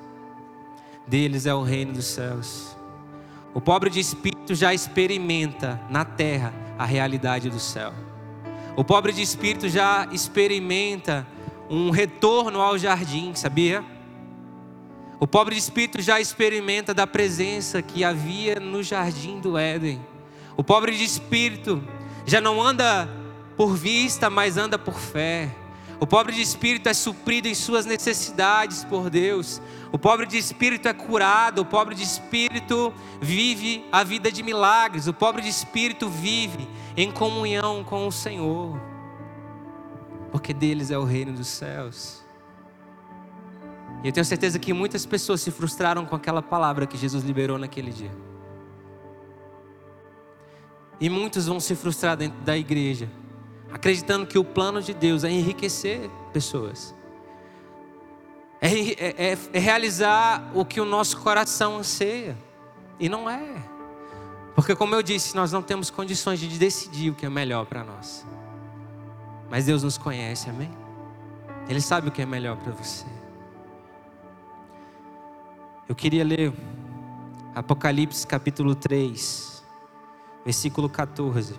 Deles 1.08 1.46
é 1.46 1.54
o 1.54 1.64
reino 1.64 1.94
dos 1.94 2.06
céus. 2.06 2.76
O 3.54 3.62
pobre 3.62 3.90
de 3.90 4.00
espírito 4.00 4.56
já 4.56 4.74
experimenta 4.74 5.80
na 5.90 6.04
terra 6.04 6.54
a 6.78 6.86
realidade 6.86 7.50
do 7.50 7.60
céu. 7.60 7.94
O 8.76 8.84
pobre 8.84 9.14
de 9.14 9.22
espírito 9.22 9.70
já 9.70 10.08
experimenta 10.12 11.28
um 11.70 11.92
retorno 11.92 12.60
ao 12.60 12.76
jardim, 12.76 13.34
sabia? 13.36 13.86
O 15.20 15.28
pobre 15.28 15.54
de 15.54 15.62
espírito 15.62 16.02
já 16.02 16.20
experimenta 16.20 16.92
da 16.92 17.06
presença 17.06 17.84
que 17.84 18.04
havia 18.04 18.60
no 18.60 18.82
jardim 18.82 19.40
do 19.40 19.58
Éden. 19.58 20.02
O 20.58 20.64
pobre 20.64 20.98
de 20.98 21.04
espírito 21.04 21.84
já 22.26 22.42
não 22.42 22.60
anda 22.62 23.08
por 23.56 23.76
vista, 23.76 24.30
mas 24.30 24.58
anda 24.58 24.78
por 24.80 24.96
fé. 24.96 25.50
O 26.04 26.06
pobre 26.06 26.36
de 26.36 26.42
espírito 26.42 26.90
é 26.90 26.94
suprido 26.94 27.48
em 27.48 27.56
suas 27.56 27.86
necessidades 27.86 28.84
por 28.84 29.10
Deus. 29.10 29.62
O 29.90 29.98
pobre 29.98 30.26
de 30.26 30.38
espírito 30.38 30.90
é 30.90 30.94
curado. 30.94 31.62
O 31.62 31.66
pobre 31.66 31.96
de 31.96 32.04
espírito 32.04 32.94
vive 33.22 33.86
a 33.90 34.04
vida 34.04 34.30
de 34.30 34.44
milagres. 34.44 35.08
O 35.08 35.14
pobre 35.14 35.42
de 35.42 35.48
espírito 35.48 36.10
vive 36.10 36.68
em 36.98 37.10
comunhão 37.10 37.86
com 37.86 38.06
o 38.06 38.12
Senhor. 38.12 38.78
Porque 40.30 40.54
deles 40.54 40.92
é 40.92 40.98
o 40.98 41.06
reino 41.06 41.32
dos 41.32 41.48
céus. 41.48 42.22
E 44.04 44.08
eu 44.08 44.12
tenho 44.12 44.26
certeza 44.26 44.60
que 44.60 44.74
muitas 44.74 45.06
pessoas 45.06 45.40
se 45.40 45.52
frustraram 45.52 46.06
com 46.06 46.18
aquela 46.18 46.42
palavra 46.42 46.86
que 46.86 46.98
Jesus 46.98 47.24
liberou 47.24 47.58
naquele 47.58 47.94
dia. 47.94 48.12
E 51.00 51.10
muitos 51.10 51.48
vão 51.48 51.62
se 51.62 51.74
frustrar 51.76 52.18
dentro 52.18 52.42
da 52.42 52.58
igreja, 52.58 53.10
acreditando 53.74 54.28
que 54.28 54.38
o 54.38 54.44
plano 54.44 54.82
de 54.82 54.94
Deus 54.94 55.24
é 55.24 55.32
enriquecer 55.32 56.10
pessoas, 56.32 56.96
é, 58.62 58.68
é, 58.68 59.32
é, 59.32 59.38
é 59.52 59.60
realizar 59.60 60.52
o 60.54 60.64
que 60.64 60.80
o 60.80 60.86
nosso 60.86 61.18
coração 61.20 61.78
anseia, 61.78 62.38
e 63.00 63.10
não 63.10 63.30
é, 63.30 63.44
porque, 64.56 64.76
como 64.76 64.94
eu 64.94 65.02
disse, 65.02 65.36
nós 65.36 65.52
não 65.52 65.62
temos 65.62 65.90
condições 65.90 66.40
de 66.40 66.48
decidir 66.48 67.10
o 67.10 67.16
que 67.16 67.26
é 67.26 67.30
melhor 67.30 67.66
para 67.66 67.84
nós, 67.84 68.26
mas 69.50 69.66
Deus 69.66 69.84
nos 69.84 69.98
conhece, 69.98 70.50
amém? 70.50 70.72
Ele 71.68 71.82
sabe 71.82 72.10
o 72.10 72.12
que 72.12 72.22
é 72.22 72.26
melhor 72.26 72.58
para 72.58 72.72
você. 72.72 73.06
Eu 75.88 75.96
queria 75.96 76.24
ler 76.24 76.54
Apocalipse 77.56 78.26
capítulo 78.26 78.76
3 78.76 79.54
versículo 80.44 80.90
14. 80.90 81.56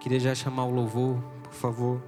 Queria 0.00 0.20
já 0.20 0.34
chamar 0.34 0.64
o 0.64 0.70
louvor, 0.70 1.20
por 1.42 1.52
favor. 1.52 2.02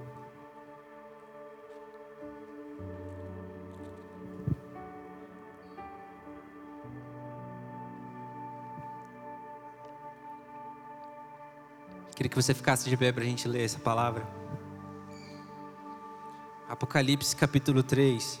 Queria 12.15 12.29
que 12.29 12.35
você 12.35 12.53
ficasse 12.53 12.89
de 12.89 12.95
pé 12.95 13.11
para 13.11 13.23
a 13.23 13.25
gente 13.25 13.47
ler 13.47 13.65
essa 13.65 13.79
palavra. 13.79 14.27
Apocalipse 16.69 17.35
capítulo 17.35 17.83
3, 17.83 18.39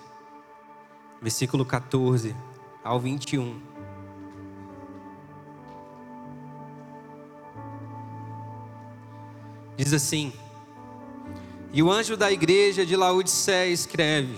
versículo 1.21 1.65
14 1.65 2.35
ao 2.83 2.99
21. 2.99 3.70
Diz 9.77 9.93
assim: 9.93 10.33
E 11.73 11.81
o 11.81 11.91
anjo 11.91 12.17
da 12.17 12.31
igreja 12.31 12.85
de 12.85 12.95
Laodiceia 12.95 13.71
escreve: 13.71 14.35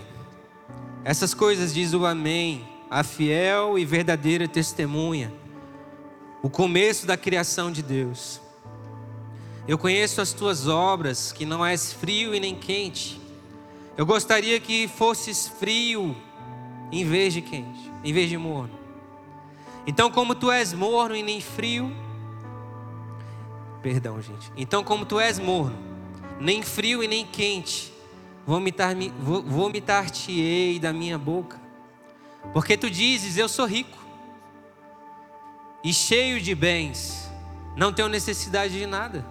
Essas 1.04 1.34
coisas 1.34 1.74
diz 1.74 1.94
o 1.94 2.06
Amém, 2.06 2.68
a 2.90 3.04
fiel 3.04 3.78
e 3.78 3.86
verdadeira 3.86 4.48
testemunha, 4.48 5.34
o 6.42 6.50
começo 6.50 7.06
da 7.06 7.18
criação 7.18 7.72
de 7.72 7.82
Deus. 7.82 8.42
Eu 9.68 9.78
conheço 9.78 10.20
as 10.20 10.34
tuas 10.34 10.68
obras, 10.68 11.32
que 11.32 11.46
não 11.46 11.66
és 11.66 11.94
frio 11.94 12.36
e 12.36 12.40
nem 12.40 12.54
quente. 12.54 13.20
Eu 13.96 14.06
gostaria 14.06 14.60
que 14.60 14.88
fosses 14.88 15.48
frio 15.48 16.16
em 16.92 17.06
vez 17.06 17.34
de 17.34 17.42
quente, 17.42 17.92
em 18.04 18.12
vez 18.12 18.30
de 18.30 18.38
morno. 18.38 18.78
Então, 19.88 20.12
como 20.12 20.36
tu 20.36 20.52
és 20.52 20.74
morno 20.74 21.16
e 21.16 21.24
nem 21.24 21.42
frio, 21.42 21.92
perdão, 23.84 24.22
gente. 24.22 24.52
Então, 24.56 24.84
como 24.84 25.06
tu 25.06 25.20
és 25.20 25.38
morno, 25.38 25.78
nem 26.40 26.64
frio 26.64 27.04
e 27.04 27.08
nem 27.08 27.26
quente, 27.26 27.94
vomitar-te-ei 28.46 29.12
vomitar 29.46 30.06
da 30.82 30.94
minha 30.94 31.18
boca. 31.18 31.60
Porque 32.54 32.78
tu 32.78 32.90
dizes: 32.90 33.38
Eu 33.38 33.50
sou 33.50 33.66
rico 33.66 33.98
e 35.84 35.94
cheio 35.94 36.42
de 36.42 36.56
bens, 36.56 37.30
não 37.76 37.92
tenho 37.92 38.08
necessidade 38.08 38.74
de 38.74 38.86
nada 38.86 39.26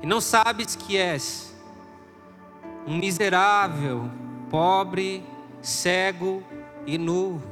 e 0.00 0.06
não 0.06 0.20
sabes 0.20 0.76
que 0.76 0.96
és 0.96 1.52
um 2.86 2.96
miserável, 2.96 4.08
pobre, 4.48 5.24
cego 5.60 6.42
e 6.86 6.96
nu. 6.96 7.42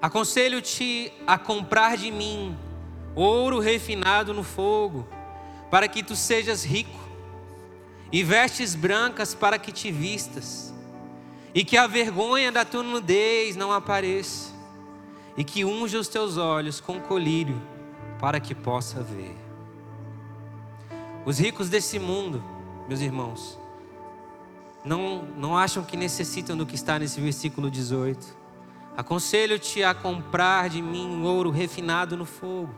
Aconselho-te 0.00 1.12
a 1.26 1.38
comprar 1.38 1.96
de 1.96 2.10
mim 2.10 2.56
ouro 3.16 3.58
refinado 3.58 4.34
no 4.34 4.44
fogo, 4.44 5.08
para 5.70 5.88
que 5.88 6.02
tu 6.02 6.14
sejas 6.14 6.62
rico, 6.62 7.00
e 8.12 8.22
vestes 8.22 8.74
brancas 8.74 9.34
para 9.34 9.58
que 9.58 9.72
te 9.72 9.90
vistas, 9.90 10.72
e 11.54 11.64
que 11.64 11.78
a 11.78 11.86
vergonha 11.86 12.52
da 12.52 12.64
tua 12.64 12.82
nudez 12.82 13.56
não 13.56 13.72
apareça, 13.72 14.54
e 15.36 15.42
que 15.42 15.64
unja 15.64 15.98
os 15.98 16.06
teus 16.06 16.36
olhos 16.36 16.78
com 16.78 17.00
colírio, 17.00 17.60
para 18.20 18.38
que 18.38 18.54
possa 18.54 19.02
ver. 19.02 19.34
Os 21.24 21.38
ricos 21.38 21.68
desse 21.68 21.98
mundo, 21.98 22.44
meus 22.86 23.00
irmãos, 23.00 23.58
não, 24.84 25.24
não 25.36 25.58
acham 25.58 25.82
que 25.82 25.96
necessitam 25.96 26.56
do 26.56 26.64
que 26.64 26.76
está 26.76 26.98
nesse 26.98 27.20
versículo 27.20 27.68
18. 27.68 28.36
Aconselho-te 28.96 29.82
a 29.82 29.92
comprar 29.92 30.68
de 30.68 30.80
mim 30.80 31.24
ouro 31.24 31.50
refinado 31.50 32.16
no 32.16 32.24
fogo, 32.24 32.72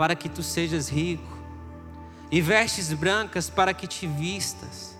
para 0.00 0.16
que 0.16 0.30
tu 0.30 0.42
sejas 0.42 0.88
rico, 0.88 1.36
e 2.30 2.40
vestes 2.40 2.90
brancas 2.90 3.50
para 3.50 3.74
que 3.74 3.86
te 3.86 4.06
vistas, 4.06 4.96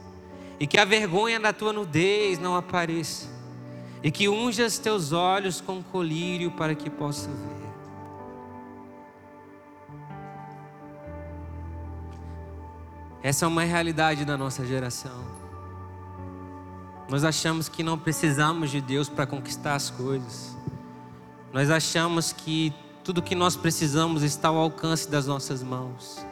e 0.59 0.67
que 0.67 0.77
a 0.77 0.85
vergonha 0.85 1.41
da 1.41 1.55
tua 1.55 1.73
nudez 1.73 2.39
não 2.39 2.55
apareça, 2.55 3.27
e 4.03 4.11
que 4.11 4.29
unjas 4.29 4.77
teus 4.77 5.13
olhos 5.13 5.59
com 5.59 5.83
colírio 5.83 6.51
para 6.51 6.75
que 6.75 6.91
possa 6.91 7.31
ver. 7.31 7.71
Essa 13.23 13.47
é 13.47 13.49
uma 13.49 13.65
realidade 13.65 14.27
da 14.27 14.37
nossa 14.37 14.67
geração. 14.67 15.25
Nós 17.09 17.25
achamos 17.25 17.71
que 17.71 17.83
não 17.83 17.99
precisamos 17.99 18.71
de 18.71 18.83
Deus 18.83 19.09
para 19.09 19.27
conquistar 19.27 19.77
as 19.77 19.89
coisas. 19.89 20.55
Nós 21.55 21.71
achamos 21.71 22.35
que 22.35 22.75
tudo 23.03 23.23
que 23.23 23.35
nós 23.35 23.57
precisamos 23.57 24.23
está 24.23 24.49
ao 24.49 24.57
alcance 24.57 25.09
das 25.09 25.27
nossas 25.27 25.63
mãos. 25.63 26.25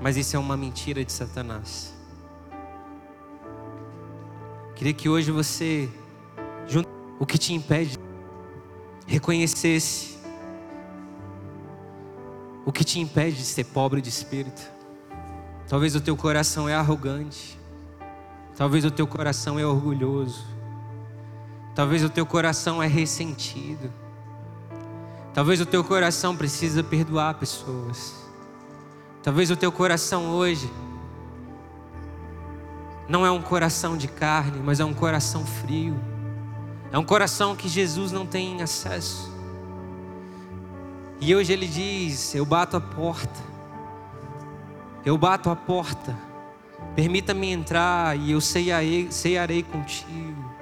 Mas 0.00 0.16
isso 0.16 0.36
é 0.36 0.38
uma 0.38 0.56
mentira 0.56 1.04
de 1.04 1.12
Satanás. 1.12 1.94
Queria 4.74 4.92
que 4.92 5.08
hoje 5.08 5.30
você, 5.30 5.88
junto 6.66 6.88
o 7.18 7.26
que 7.26 7.36
te 7.36 7.52
impede, 7.52 7.98
reconhecesse 9.06 10.18
o 12.64 12.70
que 12.70 12.84
te 12.84 13.00
impede 13.00 13.38
de 13.38 13.44
ser 13.44 13.64
pobre 13.64 14.00
de 14.00 14.08
espírito. 14.08 14.70
Talvez 15.66 15.96
o 15.96 16.00
teu 16.00 16.16
coração 16.16 16.68
é 16.68 16.74
arrogante. 16.74 17.58
Talvez 18.56 18.84
o 18.84 18.90
teu 18.90 19.06
coração 19.06 19.58
é 19.58 19.64
orgulhoso. 19.64 20.44
Talvez 21.74 22.04
o 22.04 22.10
teu 22.10 22.26
coração 22.26 22.82
é 22.82 22.86
ressentido. 22.86 23.90
Talvez 25.38 25.60
o 25.60 25.66
teu 25.66 25.84
coração 25.84 26.34
precisa 26.34 26.82
perdoar 26.82 27.34
pessoas. 27.34 28.12
Talvez 29.22 29.52
o 29.52 29.56
teu 29.56 29.70
coração 29.70 30.30
hoje 30.30 30.68
não 33.08 33.24
é 33.24 33.30
um 33.30 33.40
coração 33.40 33.96
de 33.96 34.08
carne, 34.08 34.60
mas 34.60 34.80
é 34.80 34.84
um 34.84 34.92
coração 34.92 35.46
frio. 35.46 35.96
É 36.90 36.98
um 36.98 37.04
coração 37.04 37.54
que 37.54 37.68
Jesus 37.68 38.10
não 38.10 38.26
tem 38.26 38.60
acesso. 38.62 39.32
E 41.20 41.32
hoje 41.36 41.52
ele 41.52 41.68
diz: 41.68 42.34
Eu 42.34 42.44
bato 42.44 42.76
a 42.76 42.80
porta. 42.80 43.40
Eu 45.04 45.16
bato 45.16 45.50
a 45.50 45.54
porta, 45.54 46.18
permita-me 46.96 47.52
entrar 47.52 48.18
e 48.18 48.32
eu 48.32 48.40
ceiarei, 48.40 49.12
ceiarei 49.12 49.62
contigo. 49.62 50.52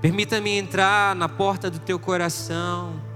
Permita-me 0.00 0.56
entrar 0.56 1.14
na 1.14 1.28
porta 1.28 1.70
do 1.70 1.78
teu 1.78 1.98
coração 1.98 3.06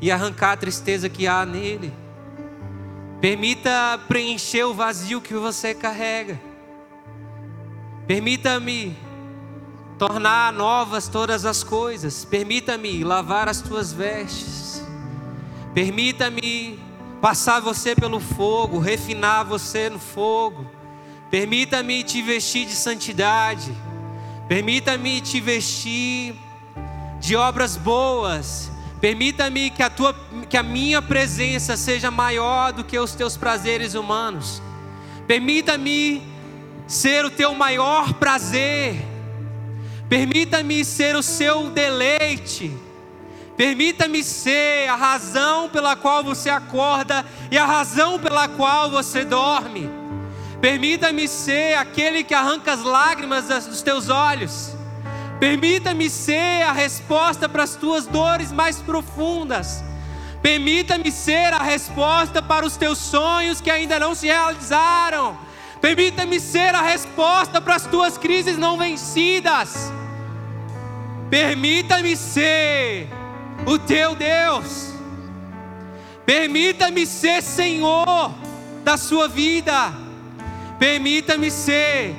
e 0.00 0.10
arrancar 0.10 0.52
a 0.52 0.56
tristeza 0.56 1.08
que 1.08 1.26
há 1.26 1.44
nele. 1.44 1.92
Permita 3.20 3.98
preencher 4.06 4.64
o 4.64 4.74
vazio 4.74 5.20
que 5.20 5.34
você 5.34 5.74
carrega. 5.74 6.38
Permita-me 8.06 8.96
tornar 9.98 10.52
novas 10.52 11.08
todas 11.08 11.44
as 11.44 11.64
coisas. 11.64 12.24
Permita-me 12.24 13.02
lavar 13.02 13.48
as 13.48 13.60
tuas 13.60 13.92
vestes. 13.92 14.84
Permita-me 15.74 16.78
passar 17.20 17.60
você 17.60 17.94
pelo 17.94 18.20
fogo, 18.20 18.78
refinar 18.78 19.44
você 19.44 19.90
no 19.90 19.98
fogo. 19.98 20.66
Permita-me 21.30 22.04
te 22.04 22.22
vestir 22.22 22.66
de 22.66 22.74
santidade. 22.74 23.74
Permita-me 24.46 25.20
te 25.20 25.40
vestir 25.40 26.36
de 27.18 27.34
obras 27.34 27.76
boas. 27.76 28.70
Permita-me 29.00 29.70
que 29.70 29.82
a 29.82 29.90
tua 29.90 30.14
que 30.48 30.56
a 30.56 30.62
minha 30.62 31.02
presença 31.02 31.76
seja 31.76 32.10
maior 32.10 32.72
do 32.72 32.84
que 32.84 32.98
os 32.98 33.14
teus 33.14 33.36
prazeres 33.36 33.94
humanos. 33.94 34.62
Permita-me 35.26 36.22
ser 36.86 37.24
o 37.24 37.30
teu 37.30 37.54
maior 37.54 38.14
prazer. 38.14 38.96
Permita-me 40.08 40.84
ser 40.84 41.16
o 41.16 41.22
seu 41.22 41.68
deleite. 41.70 42.72
Permita-me 43.56 44.22
ser 44.22 44.88
a 44.88 44.94
razão 44.94 45.68
pela 45.68 45.96
qual 45.96 46.22
você 46.22 46.50
acorda 46.50 47.24
e 47.50 47.56
a 47.56 47.64
razão 47.64 48.18
pela 48.18 48.46
qual 48.48 48.90
você 48.90 49.24
dorme. 49.24 49.90
Permita-me 50.60 51.26
ser 51.26 51.76
aquele 51.76 52.22
que 52.22 52.34
arranca 52.34 52.72
as 52.72 52.82
lágrimas 52.82 53.46
dos 53.66 53.82
teus 53.82 54.08
olhos. 54.10 54.75
Permita-me 55.38 56.08
ser 56.08 56.62
a 56.62 56.72
resposta 56.72 57.48
para 57.48 57.62
as 57.62 57.74
tuas 57.74 58.06
dores 58.06 58.50
mais 58.50 58.78
profundas. 58.78 59.84
Permita-me 60.40 61.10
ser 61.10 61.52
a 61.52 61.62
resposta 61.62 62.40
para 62.40 62.64
os 62.64 62.76
teus 62.76 62.98
sonhos 62.98 63.60
que 63.60 63.70
ainda 63.70 63.98
não 63.98 64.14
se 64.14 64.26
realizaram. 64.26 65.36
Permita-me 65.80 66.40
ser 66.40 66.74
a 66.74 66.80
resposta 66.80 67.60
para 67.60 67.74
as 67.74 67.84
tuas 67.84 68.16
crises 68.16 68.56
não 68.56 68.78
vencidas. 68.78 69.92
Permita-me 71.28 72.16
ser 72.16 73.08
o 73.66 73.78
teu 73.78 74.14
Deus. 74.14 74.94
Permita-me 76.24 77.04
ser 77.06 77.42
Senhor 77.42 78.32
da 78.82 78.96
sua 78.96 79.28
vida. 79.28 79.92
Permita-me 80.78 81.50
ser 81.50 82.14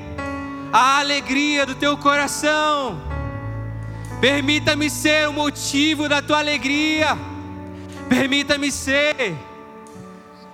a 0.72 1.00
alegria 1.00 1.66
do 1.66 1.76
teu 1.76 1.98
coração. 1.98 3.07
Permita-me 4.20 4.90
ser 4.90 5.30
o 5.30 5.34
motivo 5.34 6.10
da 6.10 6.22
tua 6.22 6.40
alegria. 6.40 7.18
Permita-me 8.10 8.72
ser. 8.72 9.36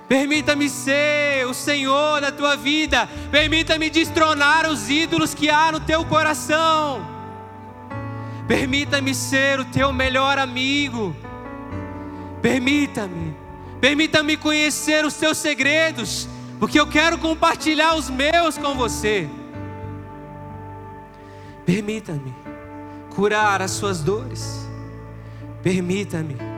Permita-me 0.07 0.70
ser 0.70 1.47
o 1.47 1.53
Senhor 1.53 2.20
da 2.20 2.32
tua 2.32 2.57
vida. 2.57 3.07
Permita-me 3.32 3.89
destronar 3.89 4.70
os 4.70 4.89
ídolos 4.89 5.34
que 5.34 5.49
há 5.49 5.72
no 5.72 5.80
teu 5.80 6.03
coração. 6.03 7.07
Permita-me 8.47 9.16
ser 9.16 9.61
o 9.61 9.66
teu 9.66 9.93
melhor 9.93 10.38
amigo. 10.38 11.16
Permita-me. 12.41 13.34
Permita-me 13.80 14.38
conhecer 14.38 15.05
os 15.05 15.14
teus 15.14 15.38
segredos, 15.38 16.28
porque 16.57 16.80
eu 16.80 16.88
quero 16.88 17.18
compartilhar 17.18 17.95
os 17.95 18.09
meus 18.09 18.57
com 18.57 18.76
você. 18.76 19.28
Permita-me 21.66 22.43
curar 23.16 23.61
as 23.61 23.72
suas 23.72 24.01
dores. 24.01 24.68
Permita-me 25.61 26.53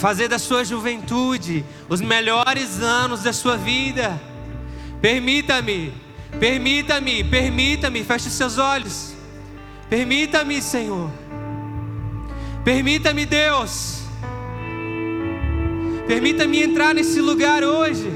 fazer 0.00 0.28
da 0.28 0.38
sua 0.38 0.64
juventude 0.64 1.62
os 1.86 2.00
melhores 2.00 2.80
anos 2.80 3.22
da 3.22 3.34
sua 3.34 3.58
vida. 3.58 4.18
Permita-me, 5.00 5.92
permita-me, 6.38 7.22
permita-me, 7.22 8.02
feche 8.02 8.30
seus 8.30 8.56
olhos. 8.56 9.14
Permita-me, 9.90 10.62
Senhor. 10.62 11.10
Permita-me, 12.64 13.26
Deus. 13.26 14.00
Permita-me 16.06 16.62
entrar 16.62 16.94
nesse 16.94 17.20
lugar 17.20 17.62
hoje. 17.62 18.10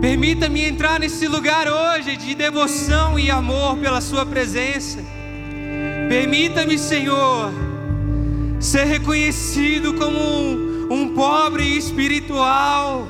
Permita-me 0.00 0.64
entrar 0.64 1.00
nesse 1.00 1.28
lugar 1.28 1.66
hoje 1.68 2.16
de 2.16 2.34
devoção 2.34 3.18
e 3.18 3.30
amor 3.30 3.76
pela 3.78 4.00
Sua 4.00 4.26
presença. 4.26 5.21
Permita-me, 6.08 6.78
Senhor, 6.78 7.52
ser 8.60 8.84
reconhecido 8.84 9.94
como 9.94 10.18
um, 10.18 10.86
um 10.90 11.14
pobre 11.14 11.76
espiritual, 11.76 13.08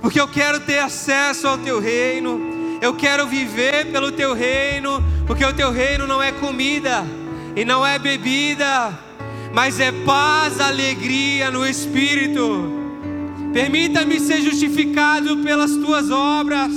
porque 0.00 0.20
eu 0.20 0.28
quero 0.28 0.60
ter 0.60 0.78
acesso 0.78 1.48
ao 1.48 1.58
Teu 1.58 1.80
reino, 1.80 2.78
eu 2.80 2.94
quero 2.94 3.26
viver 3.26 3.86
pelo 3.86 4.12
Teu 4.12 4.34
reino, 4.34 5.02
porque 5.26 5.44
o 5.44 5.52
Teu 5.52 5.70
reino 5.70 6.06
não 6.06 6.22
é 6.22 6.32
comida 6.32 7.04
e 7.56 7.64
não 7.64 7.84
é 7.84 7.98
bebida, 7.98 8.96
mas 9.52 9.80
é 9.80 9.90
paz, 9.90 10.60
alegria 10.60 11.50
no 11.50 11.66
Espírito. 11.66 12.76
Permita-me 13.52 14.20
ser 14.20 14.42
justificado 14.42 15.38
pelas 15.38 15.72
tuas 15.72 16.10
obras. 16.10 16.72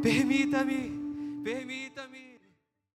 Permita-me, 0.00 0.92
permita-me. 1.42 1.83